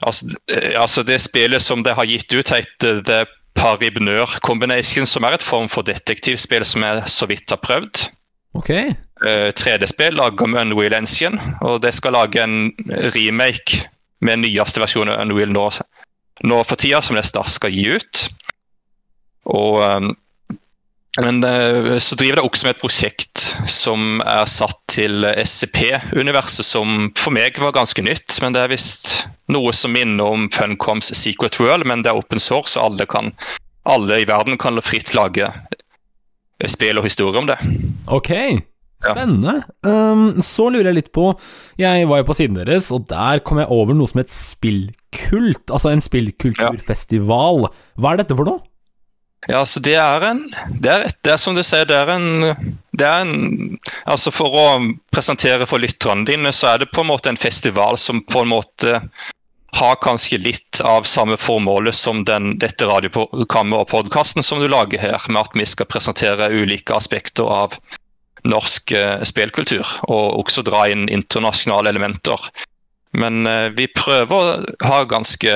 altså, 0.00 0.32
eh, 0.48 0.72
altså 0.80 1.04
det 1.04 1.20
spillet 1.20 1.62
som 1.62 1.84
de 1.84 1.92
har 1.94 2.08
gitt 2.08 2.32
ut, 2.32 2.54
heter 2.56 3.02
The 3.04 3.20
Paribnør 3.58 4.38
Combination, 4.40 5.04
som 5.06 5.28
er 5.28 5.36
et 5.36 5.44
form 5.44 5.68
for 5.68 5.84
detektivspill 5.84 6.64
som 6.64 6.88
jeg 6.88 7.04
så 7.12 7.28
vidt 7.28 7.52
har 7.52 7.60
prøvd. 7.60 8.06
Ok. 8.58 8.70
Eh, 8.70 9.48
3D-spill 9.56 10.18
laget 10.18 10.50
med 10.50 10.66
Unreal 10.66 10.96
Engine, 10.98 11.40
og 11.64 11.80
det 11.84 11.94
skal 11.96 12.16
lage 12.16 12.42
en 12.42 12.72
remake 13.16 13.86
med 14.20 14.42
nyeste 14.44 14.82
versjon 14.82 15.10
av 15.12 15.22
Unreal 15.24 15.52
nå, 15.54 15.68
nå 16.44 16.58
for 16.68 16.80
tida, 16.80 17.00
som 17.02 17.16
det 17.16 17.24
snart 17.28 17.52
skal 17.52 17.72
gi 17.72 17.86
ut. 17.96 18.26
Og 19.52 19.80
eh, 19.86 20.12
men 21.20 21.44
eh, 21.44 21.98
så 21.98 22.16
driver 22.16 22.40
det 22.40 22.44
også 22.46 22.66
med 22.66 22.74
et 22.74 22.80
prosjekt 22.80 23.42
som 23.68 24.22
er 24.24 24.46
satt 24.48 24.78
til 24.88 25.26
SCP-universet, 25.28 26.64
som 26.64 27.10
for 27.20 27.36
meg 27.36 27.58
var 27.60 27.74
ganske 27.76 28.04
nytt. 28.04 28.38
Men 28.40 28.56
det 28.56 28.62
er 28.62 28.72
visst 28.72 29.26
noe 29.52 29.74
som 29.76 29.92
minner 29.92 30.24
om 30.24 30.48
Funcoms 30.54 31.12
Secret 31.12 31.60
World, 31.60 31.84
men 31.88 32.04
det 32.04 32.12
er 32.12 32.20
open 32.22 32.40
source, 32.40 32.72
så 32.72 32.86
alle, 32.86 33.04
kan, 33.04 33.28
alle 33.84 34.22
i 34.22 34.28
verden 34.28 34.56
kan 34.60 34.80
fritt 34.80 35.12
lage 35.12 35.50
spill 36.70 36.98
og 36.98 37.04
historie 37.08 37.38
om 37.40 37.46
det. 37.50 37.58
Ok, 38.06 38.30
Ja. 39.02 39.10
spennende. 39.16 39.64
Um, 39.82 40.40
så 40.40 40.68
lurer 40.70 40.92
jeg 40.92 40.94
litt 40.94 41.12
på 41.12 41.32
Jeg 41.76 42.06
var 42.06 42.18
jo 42.20 42.24
på 42.28 42.36
siden 42.38 42.54
deres, 42.54 42.92
og 42.94 43.08
der 43.08 43.40
kom 43.40 43.58
jeg 43.58 43.66
over 43.66 43.94
noe 43.94 44.06
som 44.06 44.20
het 44.22 44.30
spillkult. 44.30 45.64
Altså 45.72 45.90
en 45.90 46.00
spillkulturfestival. 46.00 47.66
Hva 47.98 48.12
er 48.12 48.22
dette 48.22 48.36
for 48.38 48.46
noe? 48.46 48.62
Ja, 49.48 49.58
altså 49.64 49.80
det 49.82 49.96
er 49.98 50.22
en 50.22 50.44
Det 50.78 50.86
er, 50.92 51.08
det 51.26 51.32
er 51.32 51.36
som 51.42 51.56
du 51.56 51.62
sier, 51.66 51.82
det 51.84 51.96
er 51.98 52.12
en 52.14 52.54
det 52.94 53.06
er 53.08 53.24
en, 53.24 53.78
altså 54.06 54.30
For 54.30 54.54
å 54.54 54.66
presentere 55.10 55.66
for 55.66 55.82
lytterne 55.82 56.22
dine, 56.28 56.52
så 56.54 56.74
er 56.74 56.78
det 56.84 56.92
på 56.94 57.02
en 57.02 57.08
måte 57.10 57.32
en 57.32 57.36
festival 57.40 57.98
som 57.98 58.20
på 58.22 58.44
en 58.44 58.52
måte 58.52 59.00
har 59.72 59.96
kanskje 60.04 60.38
litt 60.38 60.80
av 60.84 61.06
samme 61.08 61.38
formålet 61.40 61.96
som 61.96 62.24
den, 62.28 62.58
dette 62.60 62.86
radioprogrammet 62.86 63.78
og 63.78 63.88
podkasten 63.88 64.44
som 64.44 64.60
du 64.60 64.68
lager 64.68 65.00
her, 65.00 65.24
med 65.32 65.40
at 65.46 65.56
vi 65.56 65.66
skal 65.68 65.88
presentere 65.88 66.50
ulike 66.52 66.94
aspekter 66.94 67.48
av 67.48 67.78
norsk 68.48 68.92
eh, 68.92 69.22
spillkultur, 69.24 69.86
og 70.10 70.42
også 70.42 70.64
dra 70.66 70.84
inn 70.92 71.06
internasjonale 71.08 71.92
elementer. 71.94 72.50
Men 73.16 73.46
eh, 73.46 73.70
vi 73.76 73.88
prøver 73.96 74.34
å 74.34 74.88
ha 74.88 75.02
ganske, 75.08 75.54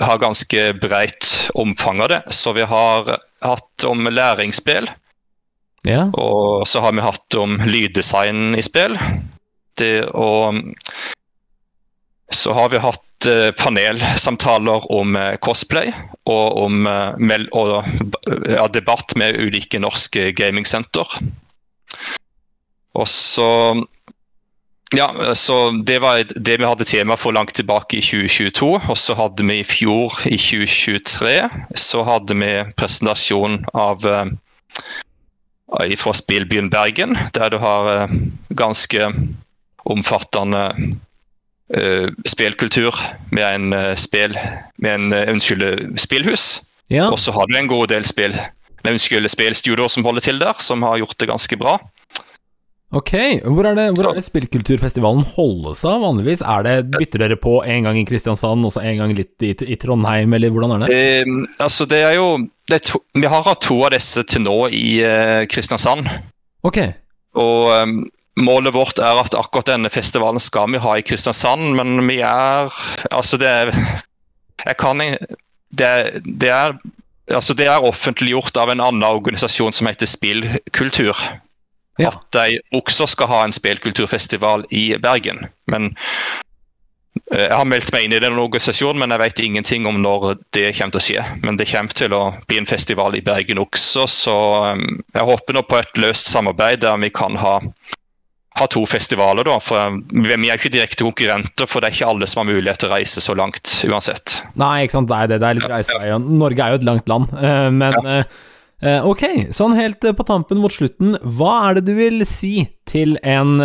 ha 0.00 0.16
ganske 0.20 0.66
breit 0.82 1.30
omfang 1.58 2.04
av 2.04 2.12
det. 2.12 2.20
Så 2.34 2.54
vi 2.54 2.66
har 2.68 3.16
hatt 3.44 3.88
om 3.88 4.06
læringsspill, 4.10 4.90
Ja. 5.84 6.06
og 6.14 6.68
så 6.68 6.80
har 6.80 6.94
vi 6.96 7.02
hatt 7.04 7.34
om 7.36 7.58
lyddesign 7.66 8.54
i 8.56 8.62
spill. 8.64 8.94
Det, 9.76 10.06
og 10.14 10.62
så 12.34 12.52
har 12.52 12.68
vi 12.68 12.82
hatt 12.82 13.26
eh, 13.26 13.50
panelsamtaler 13.56 14.92
om 14.92 15.16
eh, 15.16 15.36
cosplay 15.42 15.92
og 16.30 16.58
om 16.64 16.86
eh, 16.86 17.46
og, 17.52 17.88
ja, 18.48 18.66
debatt 18.72 19.14
med 19.20 19.38
ulike 19.40 19.80
norske 19.82 20.30
gamingsenter. 20.36 21.18
Og 22.94 23.08
så 23.10 23.50
Ja, 24.94 25.08
så 25.34 25.72
det 25.82 25.96
var 26.04 26.20
det 26.22 26.58
vi 26.60 26.66
hadde 26.68 26.84
tema 26.86 27.16
for 27.18 27.34
langt 27.34 27.54
tilbake 27.56 27.96
i 27.98 28.02
2022. 28.04 28.68
Og 28.92 28.98
så 29.00 29.16
hadde 29.18 29.42
vi 29.48 29.56
i 29.58 29.66
fjor, 29.66 30.14
i 30.28 30.36
2023, 30.38 31.32
så 31.74 32.04
hadde 32.06 32.36
vi 32.38 32.50
presentasjon 32.78 33.64
av 33.74 34.04
fra 35.98 36.12
Spillbyen 36.14 36.70
Bergen, 36.70 37.16
der 37.34 37.50
du 37.50 37.58
har 37.58 38.06
ganske 38.54 39.08
omfattende 39.90 40.68
eh, 41.72 42.10
spillkultur 42.28 42.98
med 43.32 43.44
en 43.46 43.72
uh, 43.72 43.94
spill 43.96 44.36
med 44.76 44.90
en 44.90 45.14
uh, 45.14 45.32
unnskyld, 45.32 45.62
eh, 45.62 45.96
spillhus. 45.96 46.62
ja. 46.92 47.08
Og 47.10 47.18
så 47.18 47.32
har 47.32 47.48
du 47.48 47.56
en 47.56 47.70
god 47.70 47.88
del 47.94 48.04
spill 48.04 48.34
med 48.84 48.96
unnskyld, 48.96 49.28
spillstudioer 49.32 49.88
som 49.88 50.04
holder 50.04 50.20
til 50.20 50.40
der, 50.42 50.58
som 50.60 50.82
har 50.84 50.98
gjort 51.00 51.18
det 51.18 51.30
ganske 51.30 51.56
bra. 51.56 51.78
Ok. 52.94 53.12
Hvor 53.42 53.66
er 53.66 53.74
det, 53.74 53.86
hvor 53.96 54.10
er 54.10 54.18
det 54.18 54.26
spillkulturfestivalen 54.26 55.24
holdes 55.34 55.82
av 55.88 56.02
vanligvis? 56.04 56.44
Er 56.46 56.66
det, 56.66 56.74
Bytter 56.94 57.24
dere 57.24 57.38
på 57.40 57.56
en 57.66 57.88
gang 57.88 57.98
i 57.98 58.04
Kristiansand 58.06 58.66
og 58.66 58.74
så 58.74 58.84
en 58.84 59.00
gang 59.02 59.14
litt 59.18 59.42
i, 59.42 59.50
i 59.50 59.78
Trondheim, 59.80 60.36
eller 60.36 60.52
hvordan 60.54 60.76
er 60.76 60.84
det? 60.84 60.98
Eh, 60.98 61.32
altså 61.64 61.88
det 61.90 62.04
er 62.06 62.14
jo 62.20 62.28
det 62.70 62.78
er 62.78 62.84
to, 62.92 63.00
Vi 63.18 63.28
har 63.28 63.42
hatt 63.48 63.64
to 63.66 63.80
av 63.84 63.92
disse 63.96 64.22
til 64.30 64.44
nå 64.46 64.58
i 64.70 65.00
eh, 65.04 65.42
Kristiansand. 65.50 66.06
Ok. 66.64 66.78
Og 67.40 67.72
eh, 67.74 67.96
målet 68.40 68.74
vårt 68.74 68.98
er 68.98 69.20
at 69.20 69.34
akkurat 69.38 69.68
denne 69.70 69.90
festivalen 69.92 70.42
skal 70.42 70.72
vi 70.72 70.82
ha 70.82 70.96
i 70.98 71.06
Kristiansand, 71.06 71.74
men 71.78 72.02
vi 72.08 72.20
er 72.20 72.72
Altså, 73.10 73.38
det 73.38 73.48
er 73.48 73.72
Jeg 74.64 74.76
kan 74.78 74.98
Det, 74.98 76.22
det 76.24 76.50
er 76.50 76.78
Altså, 77.30 77.54
det 77.54 77.66
er 77.66 77.84
offentliggjort 77.84 78.56
av 78.56 78.70
en 78.70 78.80
annen 78.84 79.02
organisasjon 79.02 79.72
som 79.72 79.86
heter 79.88 80.06
Spillkultur. 80.06 81.16
Ja. 81.96 82.10
At 82.10 82.26
de 82.36 82.58
også 82.76 83.06
skal 83.08 83.30
ha 83.30 83.44
en 83.44 83.54
spillkulturfestival 83.54 84.66
i 84.70 84.96
Bergen. 85.00 85.46
Men 85.70 85.94
eh, 87.32 87.46
Jeg 87.46 87.56
har 87.56 87.64
meldt 87.64 87.94
meg 87.94 88.04
inn 88.04 88.12
i 88.12 88.20
den 88.20 88.36
organisasjonen, 88.38 89.00
men 89.00 89.14
jeg 89.14 89.22
vet 89.22 89.40
ingenting 89.40 89.88
om 89.88 90.02
når 90.02 90.34
det 90.52 90.74
kommer 90.76 90.98
til 90.98 91.00
å 91.00 91.06
skje. 91.06 91.26
Men 91.46 91.56
det 91.56 91.70
kommer 91.70 91.96
til 91.96 92.12
å 92.12 92.22
bli 92.44 92.60
en 92.60 92.68
festival 92.68 93.16
i 93.16 93.24
Bergen 93.24 93.62
også, 93.62 94.04
så 94.10 94.38
eh, 94.74 94.86
jeg 95.14 95.28
håper 95.30 95.56
nå 95.56 95.64
på 95.64 95.80
et 95.80 96.02
løst 96.04 96.28
samarbeid 96.28 96.84
der 96.84 97.00
vi 97.00 97.12
kan 97.14 97.40
ha, 97.40 97.60
ha 98.54 98.66
to 98.70 98.84
festivaler. 98.86 99.46
da, 99.46 99.58
for 99.62 99.80
eh, 99.80 99.98
Vi 100.14 100.48
er 100.48 100.58
ikke 100.58 100.72
direkte 100.72 101.06
konkurrenter, 101.06 101.68
for 101.70 101.82
det 101.82 101.90
er 101.90 101.98
ikke 101.98 102.10
alle 102.12 102.30
som 102.30 102.44
har 102.44 102.50
mulighet 102.52 102.82
til 102.82 102.90
å 102.90 102.94
reise 102.94 103.24
så 103.24 103.36
langt 103.38 103.76
uansett. 103.88 104.38
Nei, 104.60 104.84
ikke 104.84 104.98
sant, 104.98 105.10
det 105.10 105.20
er 105.20 105.32
det. 105.32 105.40
Det 105.42 105.50
er 105.50 105.60
litt 105.60 105.70
reisevei. 105.74 106.10
Norge 106.24 106.64
er 106.64 106.74
jo 106.74 106.80
et 106.82 106.88
langt 106.88 107.10
land, 107.10 107.36
eh, 107.38 107.68
men 107.74 108.10
eh, 108.14 108.40
eh, 108.84 109.06
ok, 109.12 109.26
sånn 109.54 109.76
helt 109.78 110.04
på 110.04 110.28
tampen 110.28 110.62
mot 110.62 110.72
slutten, 110.72 111.18
hva 111.22 111.54
er 111.68 111.78
det 111.78 111.86
du 111.90 111.94
vil 111.98 112.26
si 112.28 112.56
til 112.90 113.18
en 113.22 113.58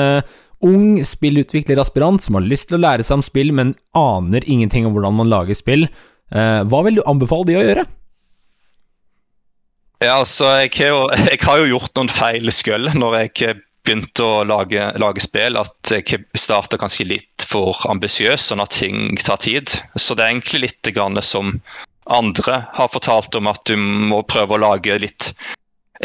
ung 0.59 0.99
spillutvikleraspirant 1.05 2.23
som 2.23 2.35
har 2.35 2.43
lyst 2.43 2.67
til 2.69 2.79
å 2.79 2.83
lære 2.83 3.05
seg 3.05 3.19
om 3.19 3.23
spill, 3.23 3.53
men 3.55 3.77
aner 3.95 4.43
ingenting 4.43 4.87
om 4.87 4.95
hvordan 4.95 5.15
man 5.21 5.31
lager 5.31 5.55
spill? 5.55 5.87
Eh, 6.29 6.59
hva 6.69 6.83
vil 6.85 6.99
du 6.99 7.05
anbefale 7.09 7.47
de 7.49 7.57
å 7.57 7.63
gjøre? 7.63 7.85
Ja, 9.99 10.19
altså, 10.21 10.47
jeg 10.63 10.73
har 10.77 10.93
jo, 10.93 11.01
jeg 11.31 11.41
har 11.43 11.61
jo 11.61 11.71
gjort 11.73 11.95
noen 11.99 12.11
feil 12.11 12.53
selv 12.55 12.95
når 12.97 13.19
jeg 13.23 13.57
begynte 13.85 14.25
å 14.25 14.43
lage, 14.47 14.89
lage 15.01 15.23
spill. 15.23 15.59
At 15.59 15.93
jeg 15.93 16.25
starta 16.37 16.79
kanskje 16.81 17.07
litt 17.09 17.45
for 17.49 17.77
ambisiøs, 17.89 18.49
sånn 18.51 18.63
at 18.63 18.75
ting 18.75 19.17
tar 19.21 19.41
tid. 19.41 19.73
Så 19.95 20.15
det 20.15 20.25
er 20.25 20.35
egentlig 20.35 20.67
litt 20.67 20.91
som 21.25 21.55
andre 22.09 22.63
har 22.73 22.89
fortalt 22.89 23.35
om 23.37 23.47
at 23.51 23.61
du 23.69 23.75
må 23.77 24.23
prøve 24.25 24.57
å 24.57 24.63
lage 24.63 24.97
litt 25.01 25.31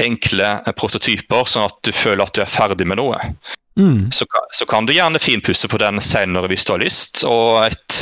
enkle 0.01 0.59
prototyper, 0.77 1.47
sånn 1.47 1.69
at 1.69 1.77
du 1.87 1.93
føler 1.95 2.25
at 2.25 2.35
du 2.35 2.43
er 2.43 2.51
ferdig 2.51 2.87
med 2.89 2.99
noe. 2.99 3.19
Mm. 3.79 4.11
Så, 4.13 4.27
så 4.53 4.67
kan 4.67 4.87
du 4.87 4.95
gjerne 4.95 5.23
finpusse 5.23 5.69
på 5.71 5.81
den 5.83 6.01
senere 6.03 6.51
hvis 6.51 6.67
du 6.67 6.75
har 6.75 6.83
lyst. 6.83 7.23
Og 7.27 7.65
et, 7.67 8.01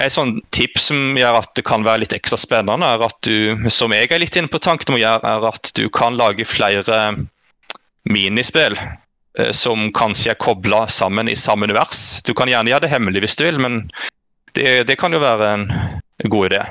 et 0.00 0.14
sånn 0.14 0.36
tips 0.54 0.90
som 0.90 1.18
gjør 1.18 1.40
at 1.40 1.52
det 1.58 1.64
kan 1.66 1.84
være 1.86 2.04
litt 2.04 2.16
ekstra 2.16 2.38
spennende, 2.40 2.88
er 2.88 3.04
at 3.08 3.18
du, 3.26 3.68
som 3.72 3.92
jeg 3.96 4.10
er 4.10 4.22
litt 4.22 4.36
inne 4.38 4.52
på 4.52 4.62
tanken 4.62 4.94
om 4.94 4.98
å 4.98 5.02
gjøre, 5.02 5.36
er 5.36 5.48
at 5.50 5.72
du 5.76 5.86
kan 5.92 6.20
lage 6.20 6.48
flere 6.48 7.00
minispill 8.10 8.76
eh, 9.38 9.52
som 9.52 9.88
kanskje 9.96 10.34
er 10.34 10.40
kobla 10.40 10.84
sammen 10.92 11.28
i 11.28 11.36
samme 11.36 11.68
univers. 11.68 12.22
Du 12.26 12.34
kan 12.36 12.50
gjerne 12.50 12.72
gjøre 12.72 12.86
det 12.86 12.92
hemmelig 12.92 13.24
hvis 13.24 13.38
du 13.40 13.46
vil, 13.46 13.60
men 13.62 13.82
det, 14.54 14.84
det 14.88 14.98
kan 15.00 15.12
jo 15.14 15.22
være 15.22 15.52
en 15.56 15.66
god 16.30 16.52
idé. 16.52 16.62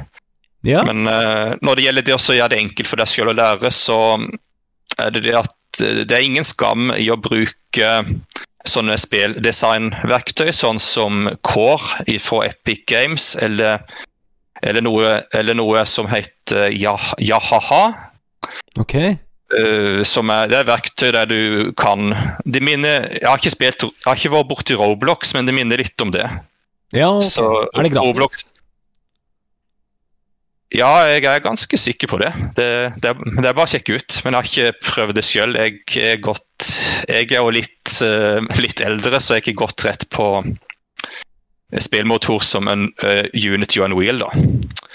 Ja. 0.64 0.84
Men 0.88 1.08
eh, 1.08 1.58
når 1.62 1.76
det 1.76 1.88
gjelder 1.88 2.08
det 2.08 2.16
å 2.16 2.38
gjøre 2.38 2.54
det 2.54 2.62
enkelt 2.62 2.90
for 2.90 3.02
deg 3.02 3.12
selv 3.12 3.34
å 3.34 3.38
lære, 3.38 3.74
så 3.76 4.00
er 5.02 5.12
det 5.12 5.26
det 5.28 5.36
at 5.42 5.84
eh, 5.84 6.04
det 6.08 6.16
er 6.16 6.24
ingen 6.24 6.48
skam 6.48 6.94
i 6.96 7.10
å 7.12 7.20
bruke 7.20 7.92
sånne 8.70 8.96
spilldesignverktøy, 8.96 10.54
sånn 10.56 10.80
som 10.80 11.28
Core 11.44 12.16
fra 12.24 12.46
Epic 12.48 12.86
Games, 12.88 13.34
eller, 13.44 13.84
eller, 14.64 14.86
noe, 14.86 15.18
eller 15.36 15.60
noe 15.60 15.84
som 15.90 16.08
heter 16.08 16.72
Jahaha. 16.72 17.20
Yahaha. 17.20 17.84
Eh, 19.54 20.02
som 20.08 20.32
er, 20.34 20.50
det 20.52 20.58
er 20.62 20.70
verktøy 20.70 21.12
der 21.14 21.30
du 21.30 21.74
kan 21.78 22.14
de 22.46 22.62
minner, 22.64 23.06
Jeg 23.20 23.28
har 23.28 23.38
ikke 23.42 23.54
spilt, 23.54 23.86
jeg 23.86 24.08
har 24.08 24.18
ikke 24.18 24.34
vært 24.34 24.50
borti 24.50 24.78
Roblox, 24.80 25.34
men 25.38 25.50
det 25.50 25.56
minner 25.56 25.82
litt 25.82 26.02
om 26.04 26.14
det. 26.14 26.26
Ja, 26.94 27.12
okay. 27.12 27.30
Så 27.30 27.46
er 27.68 27.86
det 27.86 27.94
gratis? 27.94 28.10
Roblox- 28.10 28.50
Ja, 30.74 30.90
jeg 31.06 31.26
er 31.30 31.44
ganske 31.44 31.78
sikker 31.78 32.10
på 32.10 32.18
det. 32.18 32.32
Det, 32.58 32.68
det, 33.04 33.12
det 33.14 33.46
er 33.46 33.54
bare 33.54 33.68
å 33.68 33.70
sjekke 33.70 33.94
ut. 33.94 34.16
Men 34.26 34.34
jeg 34.34 34.40
har 34.40 34.48
ikke 34.50 34.88
prøvd 34.88 35.18
det 35.20 35.26
sjøl. 35.28 35.54
Jeg 35.54 36.22
godt 36.26 36.70
Jeg 37.12 37.28
er 37.30 37.44
jo 37.44 37.52
litt, 37.54 37.98
uh, 38.02 38.42
litt 38.58 38.82
eldre, 38.82 39.20
så 39.22 39.36
jeg 39.36 39.44
er 39.44 39.46
ikke 39.46 39.62
gått 39.62 39.86
rett 39.86 40.08
på 40.10 40.26
spillmotor 41.82 42.42
som 42.46 42.70
en 42.70 42.88
uh, 43.06 43.26
Unity 43.38 43.84
og 43.84 43.92
en 43.92 43.98
Wheel, 44.00 44.26
da. 44.26 44.32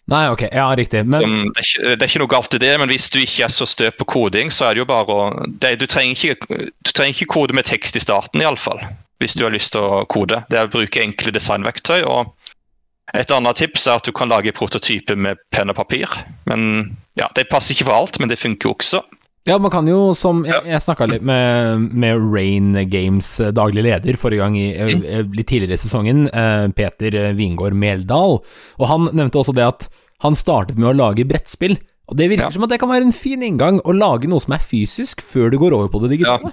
Nei, 0.09 0.29
ok, 0.33 0.47
ja, 0.53 0.77
riktig. 0.77 1.05
Men 1.05 1.25
Um, 1.25 1.51
det, 1.53 1.61
er 1.61 1.67
ikke, 1.67 1.89
det 1.97 2.05
er 2.05 2.09
ikke 2.09 2.23
noe 2.23 2.33
galt 2.33 2.55
i 2.57 2.61
det, 2.63 2.71
men 2.81 2.89
hvis 2.89 3.11
du 3.13 3.19
ikke 3.21 3.45
er 3.45 3.53
så 3.53 3.67
stø 3.69 3.91
på 3.93 4.07
koding, 4.09 4.53
så 4.55 4.69
er 4.69 4.77
det 4.77 4.83
jo 4.83 4.89
bare 4.89 5.13
å 5.13 5.27
det, 5.61 5.75
du, 5.83 5.85
trenger 5.91 6.17
ikke, 6.17 6.65
du 6.73 6.93
trenger 6.95 7.13
ikke 7.13 7.35
kode 7.35 7.57
med 7.57 7.69
tekst 7.69 7.99
i 7.99 8.03
starten, 8.03 8.41
iallfall. 8.41 8.81
Hvis 9.21 9.37
du 9.37 9.45
har 9.45 9.53
lyst 9.53 9.75
til 9.75 9.85
å 9.85 10.05
kode. 10.09 10.41
Det 10.49 10.57
er 10.57 10.69
å 10.69 10.73
bruke 10.73 11.03
enkle 11.03 11.35
designverktøy. 11.35 12.07
og 12.07 12.33
Et 13.19 13.33
annet 13.35 13.61
tips 13.61 13.89
er 13.89 13.99
at 13.99 14.07
du 14.07 14.15
kan 14.15 14.31
lage 14.31 14.55
prototyper 14.55 15.19
med 15.19 15.43
penn 15.53 15.75
og 15.75 15.77
papir. 15.77 16.07
Men 16.49 16.95
ja, 17.19 17.29
Det 17.35 17.49
passer 17.51 17.75
ikke 17.75 17.91
for 17.91 17.99
alt, 17.99 18.21
men 18.23 18.31
det 18.31 18.39
funker 18.41 18.73
også. 18.73 19.03
Ja, 19.49 19.57
man 19.59 19.71
kan 19.73 19.87
jo, 19.89 20.13
som 20.15 20.43
Jeg, 20.45 20.53
Ja. 20.55 20.61
jeg 20.75 20.83
snakka 20.85 21.07
litt 21.09 21.23
med, 21.25 21.89
med 21.97 22.21
Rain 22.35 22.73
Games 22.91 23.41
eh, 23.41 23.51
daglig 23.57 23.83
leder 23.87 24.19
forrige 24.21 24.43
gang, 24.45 24.57
i, 24.61 24.67
eh, 24.77 24.93
Mm. 24.95 25.05
eh, 25.05 25.23
litt 25.39 25.47
tidligere 25.49 25.73
i 25.79 25.81
sesongen, 25.81 26.27
Peter 26.77 27.33
Wingård 27.35 27.73
Meldal. 27.75 28.43
Og 28.79 28.87
han 28.89 29.09
nevnte 29.13 29.41
også 29.41 29.55
det 29.57 29.65
at 29.67 29.89
han 30.21 30.35
startet 30.35 30.77
med 30.77 30.91
å 30.91 30.97
lage 30.97 31.25
brettspill. 31.27 31.79
Og 32.09 32.17
det 32.17 32.29
virker 32.31 32.45
Ja. 32.49 32.51
som 32.51 32.63
at 32.65 32.71
det 32.71 32.79
kan 32.81 32.89
være 32.91 33.05
en 33.07 33.13
fin 33.13 33.41
inngang 33.43 33.81
å 33.85 33.93
lage 33.97 34.29
noe 34.29 34.41
som 34.41 34.53
er 34.53 34.59
fysisk, 34.65 35.21
før 35.21 35.51
du 35.51 35.59
går 35.59 35.73
over 35.73 35.89
på 35.89 36.01
det 36.03 36.19
digitale. 36.19 36.53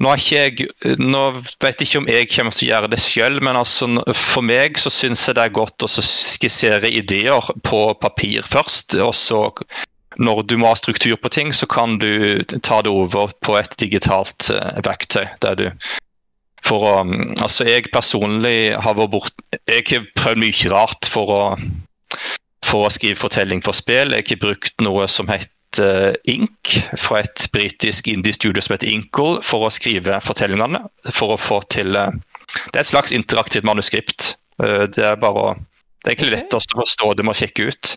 Nå, 0.00 0.10
er 0.10 0.16
ikke 0.18 0.38
jeg, 0.82 0.98
nå 0.98 1.20
vet 1.60 1.78
jeg 1.78 1.86
ikke 1.86 1.98
om 1.98 2.06
jeg 2.10 2.28
kommer 2.28 2.50
til 2.52 2.68
å 2.68 2.72
gjøre 2.72 2.90
det 2.90 2.98
selv, 2.98 3.40
men 3.42 3.54
altså, 3.54 3.86
for 4.12 4.42
meg 4.42 4.74
så 4.74 4.90
syns 4.90 5.24
jeg 5.26 5.36
det 5.36 5.44
er 5.44 5.54
godt 5.54 5.78
å 5.78 5.86
skissere 5.88 6.90
ideer 6.90 7.40
på 7.62 7.94
papir 8.00 8.42
først. 8.42 8.98
Og 9.00 9.14
så, 9.14 9.52
når 10.18 10.42
du 10.48 10.56
må 10.60 10.70
ha 10.70 10.78
struktur 10.78 11.16
på 11.20 11.30
ting, 11.32 11.52
så 11.52 11.66
kan 11.70 11.98
du 11.98 12.42
ta 12.62 12.80
det 12.84 12.92
over 12.92 13.32
på 13.44 13.56
et 13.58 13.74
digitalt 13.80 14.50
eh, 14.54 14.80
verktøy. 14.86 15.26
Der 15.42 15.58
du 15.58 15.66
for 16.64 16.86
å, 16.88 16.92
mm, 17.04 17.34
altså 17.44 17.66
Jeg 17.68 17.90
personlig 17.92 18.74
har 18.80 18.96
vært 18.96 19.12
bort, 19.12 19.42
jeg 19.68 19.84
har 19.90 20.06
prøvd 20.16 20.40
mye 20.40 20.70
rart 20.72 21.10
for 21.12 21.32
å, 21.32 21.42
for 22.64 22.86
å 22.86 22.92
skrive 22.94 23.20
fortelling 23.20 23.64
for 23.64 23.76
spill. 23.76 24.14
Jeg 24.16 24.30
har 24.30 24.40
brukt 24.46 24.84
noe 24.84 25.08
som 25.10 25.28
heter 25.28 25.82
eh, 25.82 26.16
Ink, 26.30 26.76
fra 27.00 27.20
et 27.24 27.48
britisk 27.52 28.08
indie-studio 28.08 28.64
som 28.64 28.78
heter 28.78 28.92
Inkle, 28.94 29.42
for 29.44 29.66
å 29.66 29.74
skrive 29.74 30.20
fortellingene. 30.24 30.84
For 31.12 31.34
å 31.34 31.40
få 31.40 31.60
til 31.74 31.98
eh, 31.98 32.16
Det 32.70 32.78
er 32.78 32.84
et 32.84 32.92
slags 32.94 33.12
interaktivt 33.12 33.66
manuskript. 33.66 34.34
Det 34.54 35.02
er 35.02 35.16
bare 35.18 35.40
å 35.40 35.54
Det 35.58 36.12
er 36.12 36.12
egentlig 36.12 36.36
lettest 36.36 36.70
å 36.76 36.84
forstå, 36.84 37.14
det 37.18 37.24
må 37.26 37.32
sjekke 37.34 37.64
ut. 37.72 37.94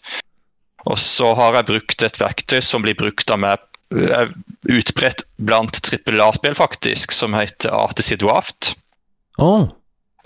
Og 0.88 0.97
så 1.02 1.34
har 1.36 1.58
jeg 1.60 1.67
brukt 1.71 2.04
et 2.08 2.19
verktøy 2.21 2.62
som 2.63 2.84
blir 2.86 2.95
brukt 2.97 3.32
av 3.34 3.41
meg 3.43 3.63
er 3.91 4.34
utbredt 4.67 5.21
blant 5.47 5.78
trippel 5.84 6.19
A-spill, 6.19 6.56
faktisk, 6.60 7.13
som 7.15 7.36
heter 7.38 7.71
Artist 7.76 8.17
Dwaft. 8.23 8.73
Åh, 9.39 9.67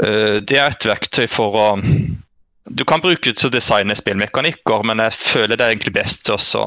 Eh, 0.02 0.40
Det 0.42 0.58
er 0.58 0.72
et 0.72 0.86
verktøy 0.88 1.28
for 1.30 1.54
å 1.54 1.66
Du 2.72 2.84
kan 2.86 3.02
bruke 3.02 3.22
det 3.30 3.38
til 3.38 3.50
å 3.50 3.54
designe 3.54 3.94
spillmekanikker, 3.94 4.84
men 4.88 4.98
jeg 5.04 5.14
føler 5.14 5.58
det 5.58 5.66
er 5.66 5.74
egentlig 5.76 5.94
best 5.94 6.30
også 6.30 6.64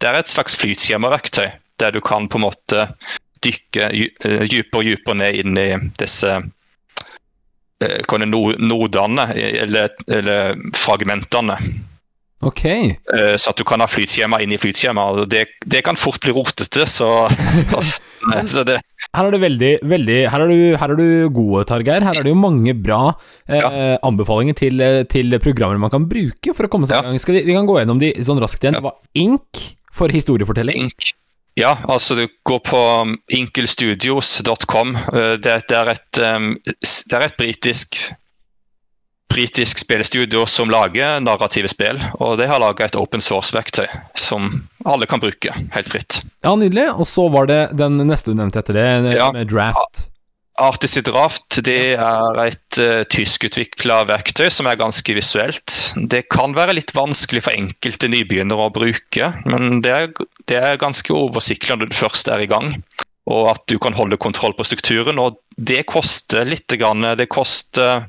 Det 0.00 0.08
er 0.08 0.18
et 0.18 0.28
slags 0.32 0.56
flytskjemaverktøy, 0.56 1.50
der 1.78 1.90
du 1.92 2.00
kan 2.00 2.26
på 2.28 2.38
en 2.40 2.46
måte 2.48 2.88
dykke 3.44 3.90
dy- 3.92 4.10
eh, 4.24 4.46
dypere 4.48 4.80
og 4.80 4.84
dypere 4.88 5.14
ned 5.20 5.34
inn 5.44 5.58
i 5.58 5.68
disse 6.00 6.32
eh, 7.80 8.00
nodene, 8.58 9.26
eller, 9.36 9.88
eller 10.08 10.56
fragmentene. 10.74 11.56
Ok. 12.42 12.64
Eh, 12.66 13.34
Så 13.36 13.50
at 13.52 13.56
du 13.60 13.64
kan 13.68 13.80
ha 13.80 13.86
flytskjema 13.90 14.40
inn 14.42 14.52
i 14.52 14.58
flytskjema. 14.60 15.04
Det, 15.28 15.46
det 15.66 15.82
kan 15.84 15.96
fort 16.00 16.20
bli 16.24 16.32
rotete, 16.36 16.86
så, 16.88 17.28
så 18.52 18.64
det, 18.68 18.78
Her 19.16 19.26
er 19.28 19.34
du 19.34 19.38
veldig, 19.42 19.70
veldig 19.90 20.18
Her 20.30 20.44
er 20.44 20.48
du, 20.52 20.58
her 20.80 20.94
er 20.94 20.98
du 21.00 21.28
gode, 21.34 21.64
Targeir. 21.68 22.04
Her 22.06 22.20
er 22.20 22.26
det 22.26 22.32
jo 22.34 22.40
mange 22.40 22.74
bra 22.76 23.02
eh, 23.48 23.96
anbefalinger 24.06 24.56
til, 24.58 24.80
eh, 24.84 25.02
til 25.10 25.36
programmer 25.42 25.78
man 25.80 25.92
kan 25.92 26.08
bruke 26.10 26.54
for 26.56 26.66
å 26.68 26.72
komme 26.72 26.88
seg 26.88 26.96
Ja. 26.98 27.02
i 27.04 27.10
gang. 27.12 27.18
Skal 27.22 27.38
vi, 27.40 27.44
vi 27.50 27.56
kan 27.56 27.68
gå 27.68 27.78
gjennom 27.80 28.00
de 28.02 28.12
sånn 28.24 28.40
raskt 28.42 28.64
igjen. 28.64 28.76
Ja. 28.78 28.82
Det 28.82 28.88
var 28.90 28.98
Ink 29.20 29.64
for 29.92 30.08
historiefortelling. 30.14 30.86
Ink. 30.88 31.12
Ja, 31.58 31.74
altså 31.90 32.14
du 32.16 32.22
går 32.46 32.60
på 32.64 32.78
um, 33.02 33.16
inkelstudios.com. 33.36 34.94
Eh, 34.96 35.34
Det, 35.42 35.56
det 35.68 35.76
er 35.76 35.90
et, 35.92 36.20
um, 36.24 36.52
det 36.64 37.16
er 37.18 37.26
et 37.26 37.36
britisk 37.36 37.98
britisk 39.30 39.78
spillestudio 39.84 40.44
som 40.50 40.70
lager 40.72 41.20
narrative 41.22 41.70
spill. 41.70 42.00
Og 42.18 42.36
de 42.40 42.48
har 42.50 42.60
laga 42.62 42.88
et 42.88 42.98
open 42.98 43.22
source-verktøy 43.24 43.86
som 44.18 44.50
alle 44.88 45.06
kan 45.10 45.22
bruke 45.22 45.54
helt 45.54 45.90
fritt. 45.90 46.20
Ja, 46.44 46.56
nydelig. 46.58 46.88
Og 46.96 47.06
så 47.08 47.28
var 47.32 47.46
det 47.50 47.60
den 47.78 48.00
neste 48.08 48.32
du 48.32 48.38
nevnte 48.40 48.62
etter 48.62 48.76
det, 48.76 49.16
Ja. 49.16 49.30
med 49.32 49.50
draft. 49.52 50.06
Artist 50.60 50.98
Draft 51.06 51.56
det 51.64 51.94
er 51.96 52.40
et 52.42 52.78
uh, 52.82 53.00
tyskutvikla 53.08 54.02
verktøy 54.10 54.50
som 54.52 54.66
er 54.68 54.76
ganske 54.76 55.14
visuelt. 55.16 55.76
Det 56.10 56.26
kan 56.28 56.52
være 56.52 56.74
litt 56.76 56.92
vanskelig 56.92 57.46
for 57.46 57.56
enkelte 57.56 58.10
nybegynnere 58.12 58.66
å 58.66 58.74
bruke, 58.74 59.30
men 59.48 59.80
det 59.80 59.94
er, 59.94 60.10
det 60.50 60.58
er 60.58 60.76
ganske 60.82 61.14
oversiktlig 61.16 61.78
når 61.78 61.88
du 61.88 61.96
først 61.96 62.28
er 62.28 62.44
i 62.44 62.50
gang. 62.50 62.74
Og 63.30 63.48
at 63.54 63.62
du 63.70 63.78
kan 63.78 63.94
holde 63.94 64.18
kontroll 64.20 64.52
på 64.58 64.66
strukturen. 64.66 65.20
Og 65.22 65.38
det 65.56 65.84
koster 65.88 66.44
litt. 66.48 66.66
Grann. 66.80 67.04
Det 67.16 67.28
koster 67.30 68.08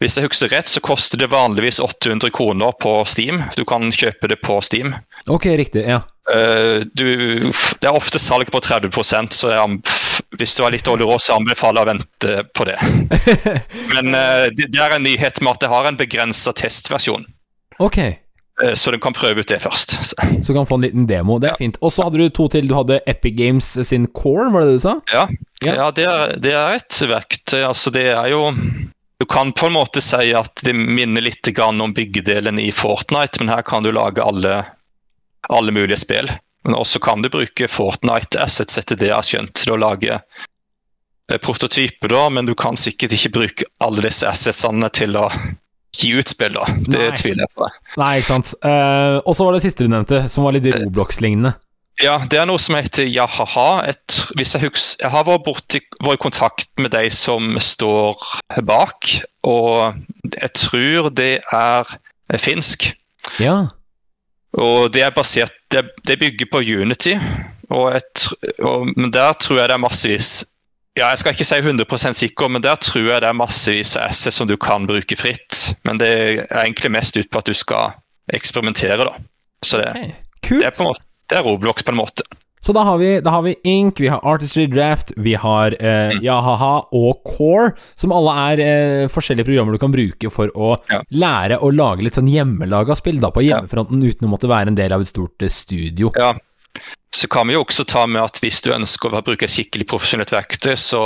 Hvis 0.00 0.16
jeg 0.16 0.24
husker 0.30 0.48
rett, 0.48 0.68
så 0.70 0.80
koster 0.80 1.20
det 1.20 1.26
vanligvis 1.32 1.76
800 1.84 2.30
kroner 2.32 2.72
på 2.80 2.94
Steam. 3.04 3.42
Du 3.56 3.66
kan 3.68 3.90
kjøpe 3.92 4.30
det 4.32 4.38
på 4.40 4.56
Steam. 4.64 4.94
Ok, 5.28 5.44
riktig. 5.60 5.82
Ja. 5.84 5.98
Uh, 6.30 6.86
du, 6.96 7.50
det 7.82 7.88
er 7.88 7.96
ofte 7.96 8.20
salg 8.22 8.48
på 8.54 8.60
30% 8.64 9.34
så 9.34 9.50
hvis 10.38 10.54
du 10.56 10.62
har 10.62 10.70
litt 10.72 10.86
dårlig 10.86 11.04
råd, 11.08 11.20
så 11.24 11.36
anbefaler 11.36 11.80
jeg 11.82 11.84
å 11.84 11.90
vente 11.90 12.36
på 12.56 12.66
det. 12.68 12.78
Men 13.92 14.14
uh, 14.14 14.46
det, 14.56 14.70
det 14.72 14.80
er 14.80 14.94
en 14.96 15.04
nyhet 15.04 15.40
med 15.42 15.52
at 15.56 15.64
det 15.64 15.70
har 15.72 15.88
en 15.90 16.00
begrensa 16.00 16.56
testversjon, 16.56 17.28
Ok, 17.80 18.00
Uh, 18.60 18.74
så 18.76 18.92
du 18.92 18.98
kan 19.00 19.14
prøve 19.16 19.40
ut 19.40 19.48
det 19.48 19.56
først. 19.62 19.94
Så, 20.04 20.16
så 20.44 20.52
du 20.52 20.56
kan 20.58 20.66
få 20.68 20.76
en 20.76 20.82
liten 20.84 21.06
demo. 21.08 21.38
Det 21.40 21.48
er 21.48 21.54
Ja. 21.54 21.60
fint. 21.62 21.78
Og 21.80 21.94
så 21.96 22.04
hadde 22.04 22.18
du 22.20 22.26
to 22.28 22.44
til. 22.52 22.66
Du 22.68 22.74
hadde 22.76 22.98
Epic 23.08 23.32
Games 23.38 23.64
sin 23.88 24.04
Core, 24.12 24.50
var 24.52 24.66
det 24.66 24.74
det 24.74 24.80
du 24.82 24.82
sa? 24.84 24.92
ja, 25.14 25.22
Ja. 25.64 25.74
ja 25.78 25.86
det, 25.96 26.04
er, 26.04 26.34
det 26.44 26.52
er 26.52 26.76
et 26.76 26.98
verktøy. 27.08 27.62
Altså, 27.64 27.88
det 27.94 28.04
er 28.12 28.28
jo 28.34 28.42
Du 29.20 29.26
kan 29.26 29.52
på 29.52 29.66
en 29.66 29.74
måte 29.76 30.00
si 30.00 30.30
at 30.32 30.62
det 30.64 30.72
minner 30.72 31.20
litt 31.20 31.48
om 31.60 31.92
byggedelen 31.92 32.58
i 32.58 32.70
Fortnite, 32.72 33.36
men 33.42 33.52
her 33.52 33.62
kan 33.62 33.84
du 33.84 33.92
lage 33.92 34.24
alle, 34.24 34.64
alle 35.48 35.72
mulige 35.76 36.00
spill. 36.00 36.30
Men 36.64 36.74
også 36.74 37.02
kan 37.04 37.20
du 37.22 37.28
bruke 37.28 37.68
Fortnite 37.68 38.40
Assets 38.40 38.78
etter 38.80 38.96
det 38.96 39.10
jeg 39.10 39.18
har 39.18 39.28
skjønt, 39.28 39.52
til 39.60 39.74
å 39.74 39.76
lage 39.76 40.16
eh, 40.16 41.36
prototyper, 41.36 42.08
da, 42.08 42.22
men 42.32 42.48
du 42.48 42.54
kan 42.56 42.80
sikkert 42.80 43.12
ikke 43.12 43.34
bruke 43.36 43.68
alle 43.84 44.06
disse 44.08 44.24
assetsene 44.24 44.88
til 44.88 45.20
å 45.20 45.28
gi 46.00 46.14
ut 46.16 46.32
spill, 46.32 46.56
da. 46.56 46.64
Det 46.88 47.04
Nei. 47.10 47.16
tviler 47.20 47.44
jeg 47.44 47.54
på. 47.60 47.68
Nei, 48.00 48.12
ikke 48.22 48.38
sant. 48.38 48.54
Uh, 48.64 49.20
og 49.20 49.36
så 49.36 49.44
var 49.44 49.52
det 49.52 49.66
siste 49.66 49.84
du 49.84 49.92
nevnte, 49.92 50.22
som 50.32 50.48
var 50.48 50.56
litt 50.56 50.72
Roblox-lignende. 50.72 51.58
Ja, 52.00 52.14
det 52.30 52.38
er 52.40 52.46
noe 52.48 52.60
som 52.60 52.78
heter 52.78 53.08
Jahaha. 53.08 53.82
Et, 53.90 54.20
hvis 54.38 54.54
jeg, 54.54 54.64
husker, 54.68 55.02
jeg 55.04 55.12
har 55.12 55.26
vært, 55.28 55.44
borti, 55.44 55.80
vært 56.00 56.20
i 56.20 56.22
kontakt 56.22 56.70
med 56.80 56.94
de 56.94 57.10
som 57.12 57.58
står 57.60 58.22
bak, 58.64 59.10
og 59.48 59.98
jeg 60.30 60.52
tror 60.56 61.10
det 61.16 61.34
er 61.52 61.92
finsk. 62.40 62.88
Ja. 63.42 63.66
Og 64.58 64.90
det 64.94 65.04
er 65.06 65.14
basert 65.14 65.54
Det, 65.70 65.84
det 66.02 66.16
bygger 66.18 66.48
på 66.50 66.58
Unity, 66.58 67.12
og, 67.70 67.92
et, 67.94 68.24
og 68.58 68.88
men 68.96 69.12
der 69.14 69.36
tror 69.38 69.60
jeg 69.60 69.68
det 69.70 69.76
er 69.76 69.82
massevis 69.84 70.30
ja, 70.98 71.12
Jeg 71.12 71.20
skal 71.20 71.36
ikke 71.36 71.46
si 71.46 71.58
100% 71.60 72.18
sikker, 72.18 72.48
men 72.50 72.64
der 72.64 72.74
tror 72.82 73.06
jeg 73.06 73.22
det 73.22 73.28
er 73.28 73.36
massevis 73.38 73.94
av 73.94 74.08
assets 74.10 74.40
som 74.40 74.48
du 74.50 74.56
kan 74.58 74.88
bruke 74.90 75.16
fritt. 75.16 75.76
Men 75.86 76.00
det 76.02 76.10
er 76.10 76.64
egentlig 76.64 76.90
mest 76.90 77.16
ut 77.16 77.30
på 77.30 77.38
at 77.38 77.46
du 77.46 77.54
skal 77.54 77.94
eksperimentere, 78.34 79.06
da. 79.06 79.14
Så 79.62 79.78
det, 79.78 79.92
okay. 79.94 80.58
det 80.58 80.66
er 80.66 80.74
på 80.74 80.82
en 80.82 80.90
måte 80.90 81.06
det 81.30 81.38
er 81.40 81.46
Roblox 81.46 81.82
på 81.86 81.94
en 81.94 82.00
måte. 82.02 82.26
Så 82.60 82.74
da 82.76 82.82
har, 82.84 82.98
vi, 83.00 83.14
da 83.24 83.30
har 83.32 83.40
vi 83.46 83.54
Ink, 83.64 84.02
vi 84.04 84.10
har 84.12 84.20
Artistry 84.28 84.66
Draft, 84.68 85.14
vi 85.16 85.32
har 85.40 85.72
eh, 85.80 86.10
Mm. 86.12 86.18
Yahaha 86.26 86.72
og 86.92 87.22
Core, 87.24 87.70
som 87.96 88.12
alle 88.12 88.34
er 88.50 88.60
eh, 88.64 89.06
forskjellige 89.08 89.46
programmer 89.48 89.72
du 89.72 89.80
kan 89.80 89.94
bruke 89.94 90.28
for 90.34 90.52
å 90.52 90.74
Ja. 90.92 90.98
lære 91.10 91.56
å 91.64 91.70
lage 91.72 92.04
litt 92.04 92.18
sånn 92.20 92.28
hjemmelaga 92.28 92.92
spill 92.98 93.16
da, 93.22 93.30
på 93.32 93.40
hjemmefronten, 93.46 94.02
uten 94.04 94.28
å 94.28 94.32
måtte 94.34 94.50
være 94.52 94.68
en 94.74 94.76
del 94.76 94.92
av 94.92 95.00
et 95.00 95.08
stort 95.08 95.40
eh, 95.42 95.48
studio. 95.48 96.12
Ja. 96.20 96.34
Så 97.16 97.26
kan 97.32 97.48
vi 97.48 97.56
jo 97.56 97.64
også 97.64 97.82
ta 97.88 98.04
med 98.06 98.22
at 98.22 98.36
hvis 98.44 98.60
du 98.62 98.68
ønsker 98.76 99.10
å 99.16 99.24
bruke 99.26 99.42
et 99.48 99.50
skikkelig 99.50 99.88
profesjonelt 99.90 100.30
verktøy, 100.30 100.76
så 100.78 101.00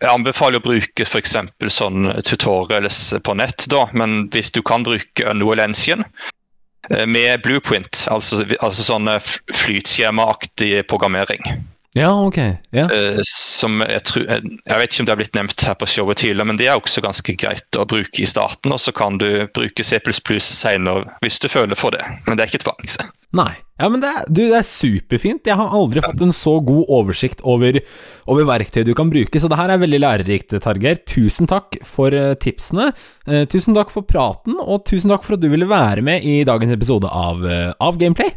jeg 0.00 0.08
anbefaler 0.08 0.62
å 0.62 0.64
bruke 0.64 1.04
f.eks. 1.04 1.34
sånn 1.68 2.06
tutorials 2.24 3.02
på 3.26 3.34
nett, 3.36 3.66
da. 3.68 3.88
Men 3.92 4.28
hvis 4.32 4.48
du 4.54 4.62
kan 4.62 4.86
bruke 4.86 5.26
Unreal 5.28 5.60
Engine, 5.66 6.06
med 7.06 7.42
blueprint, 7.44 8.04
altså, 8.10 8.44
altså 8.60 8.86
sånn 8.86 9.10
eh, 9.12 9.34
flytskjemaaktig 9.54 10.86
programmering. 10.90 11.44
Ja, 11.98 12.10
ok. 12.26 12.38
Ja. 12.70 12.84
Eh, 12.86 13.18
som 13.26 13.80
jeg, 13.82 14.02
tror, 14.06 14.26
jeg 14.28 14.58
jeg 14.62 14.78
vet 14.78 14.92
ikke 14.92 15.02
om 15.02 15.08
det 15.08 15.14
har 15.14 15.20
blitt 15.20 15.38
nevnt 15.38 15.64
her 15.66 15.78
på 15.78 15.88
showet 15.90 16.20
tidligere, 16.22 16.46
men 16.46 16.60
det 16.60 16.68
er 16.70 16.78
også 16.78 17.02
ganske 17.02 17.34
greit 17.34 17.78
å 17.78 17.86
bruke 17.90 18.22
i 18.22 18.28
starten. 18.30 18.70
Og 18.74 18.78
så 18.82 18.94
kan 18.94 19.18
du 19.18 19.26
bruke 19.56 19.86
C 19.86 19.98
senere 19.98 21.16
hvis 21.24 21.40
du 21.42 21.48
føler 21.50 21.78
for 21.78 21.96
det. 21.96 22.04
Men 22.28 22.38
det 22.38 22.44
er 22.44 22.52
ikke 22.52 22.66
tvang. 22.68 22.86
så. 22.86 23.08
Nei. 23.34 23.52
Ja, 23.80 23.88
men 23.88 24.02
det 24.02 24.10
er, 24.10 24.24
du, 24.28 24.42
det 24.50 24.58
er 24.58 24.66
superfint. 24.66 25.46
Jeg 25.48 25.56
har 25.56 25.72
aldri 25.74 26.02
fått 26.04 26.20
en 26.20 26.34
så 26.36 26.58
god 26.66 26.90
oversikt 26.92 27.40
over, 27.48 27.78
over 28.28 28.48
verktøy 28.48 28.82
du 28.84 28.92
kan 28.98 29.10
bruke, 29.10 29.40
så 29.40 29.48
det 29.48 29.56
her 29.56 29.72
er 29.72 29.80
veldig 29.80 30.00
lærerikt, 30.02 30.54
Targeir. 30.62 31.00
Tusen 31.08 31.48
takk 31.50 31.78
for 31.88 32.14
eh, 32.14 32.34
tipsene. 32.42 32.90
Eh, 33.24 33.46
tusen 33.50 33.74
takk 33.78 33.90
for 33.94 34.04
praten, 34.06 34.58
og 34.60 34.84
tusen 34.90 35.10
takk 35.14 35.24
for 35.24 35.38
at 35.38 35.42
du 35.42 35.48
ville 35.48 35.70
være 35.70 36.04
med 36.04 36.26
i 36.28 36.42
dagens 36.44 36.76
episode 36.76 37.08
av, 37.08 37.40
eh, 37.48 37.70
av 37.80 37.98
Gameplay. 38.02 38.34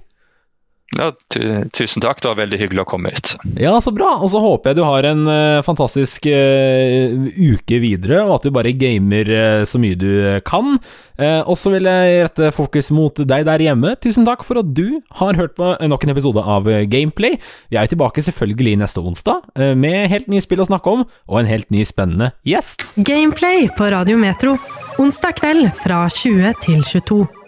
Ja, 0.97 1.11
tu, 1.33 1.41
tusen 1.73 2.03
takk, 2.03 2.21
det 2.21 2.29
var 2.29 2.39
veldig 2.41 2.59
hyggelig 2.61 2.83
å 2.83 2.89
komme 2.89 3.13
hit. 3.13 3.33
Ja, 3.59 3.73
så 3.81 3.93
bra. 3.95 4.15
Og 4.21 4.31
så 4.33 4.41
håper 4.43 4.71
jeg 4.71 4.79
du 4.79 4.83
har 4.85 5.07
en 5.09 5.25
uh, 5.29 5.63
fantastisk 5.65 6.27
uh, 6.29 7.29
uke 7.33 7.79
videre, 7.83 8.21
og 8.25 8.37
at 8.37 8.47
du 8.47 8.53
bare 8.53 8.75
gamer 8.77 9.31
uh, 9.31 9.63
så 9.67 9.81
mye 9.81 9.97
du 9.99 10.11
kan. 10.47 10.77
Eh, 11.13 11.43
og 11.45 11.53
så 11.61 11.69
vil 11.69 11.85
jeg 11.85 12.23
rette 12.25 12.47
fokus 12.57 12.87
mot 12.89 13.19
deg 13.29 13.43
der 13.45 13.61
hjemme. 13.61 13.91
Tusen 14.01 14.25
takk 14.25 14.41
for 14.47 14.57
at 14.63 14.71
du 14.73 14.97
har 15.19 15.37
hørt 15.37 15.53
på 15.59 15.67
nok 15.85 16.07
en 16.07 16.13
episode 16.15 16.41
av 16.41 16.65
Gameplay. 16.89 17.37
Vi 17.69 17.77
er 17.77 17.91
tilbake 17.91 18.23
selvfølgelig 18.25 18.79
neste 18.81 19.03
onsdag, 19.03 19.45
med 19.77 20.09
helt 20.09 20.25
nye 20.33 20.41
spill 20.41 20.65
å 20.65 20.67
snakke 20.71 20.89
om, 20.89 21.05
og 21.29 21.39
en 21.39 21.51
helt 21.51 21.69
ny 21.73 21.85
spennende 21.85 22.31
gjest. 22.49 22.95
Gameplay 22.97 23.69
på 23.77 23.93
Radio 23.93 24.17
Metro. 24.17 24.57
Onsdag 24.97 25.37
kveld 25.43 25.69
fra 25.85 26.07
20 26.09 26.59
til 26.65 26.81
22. 26.81 27.42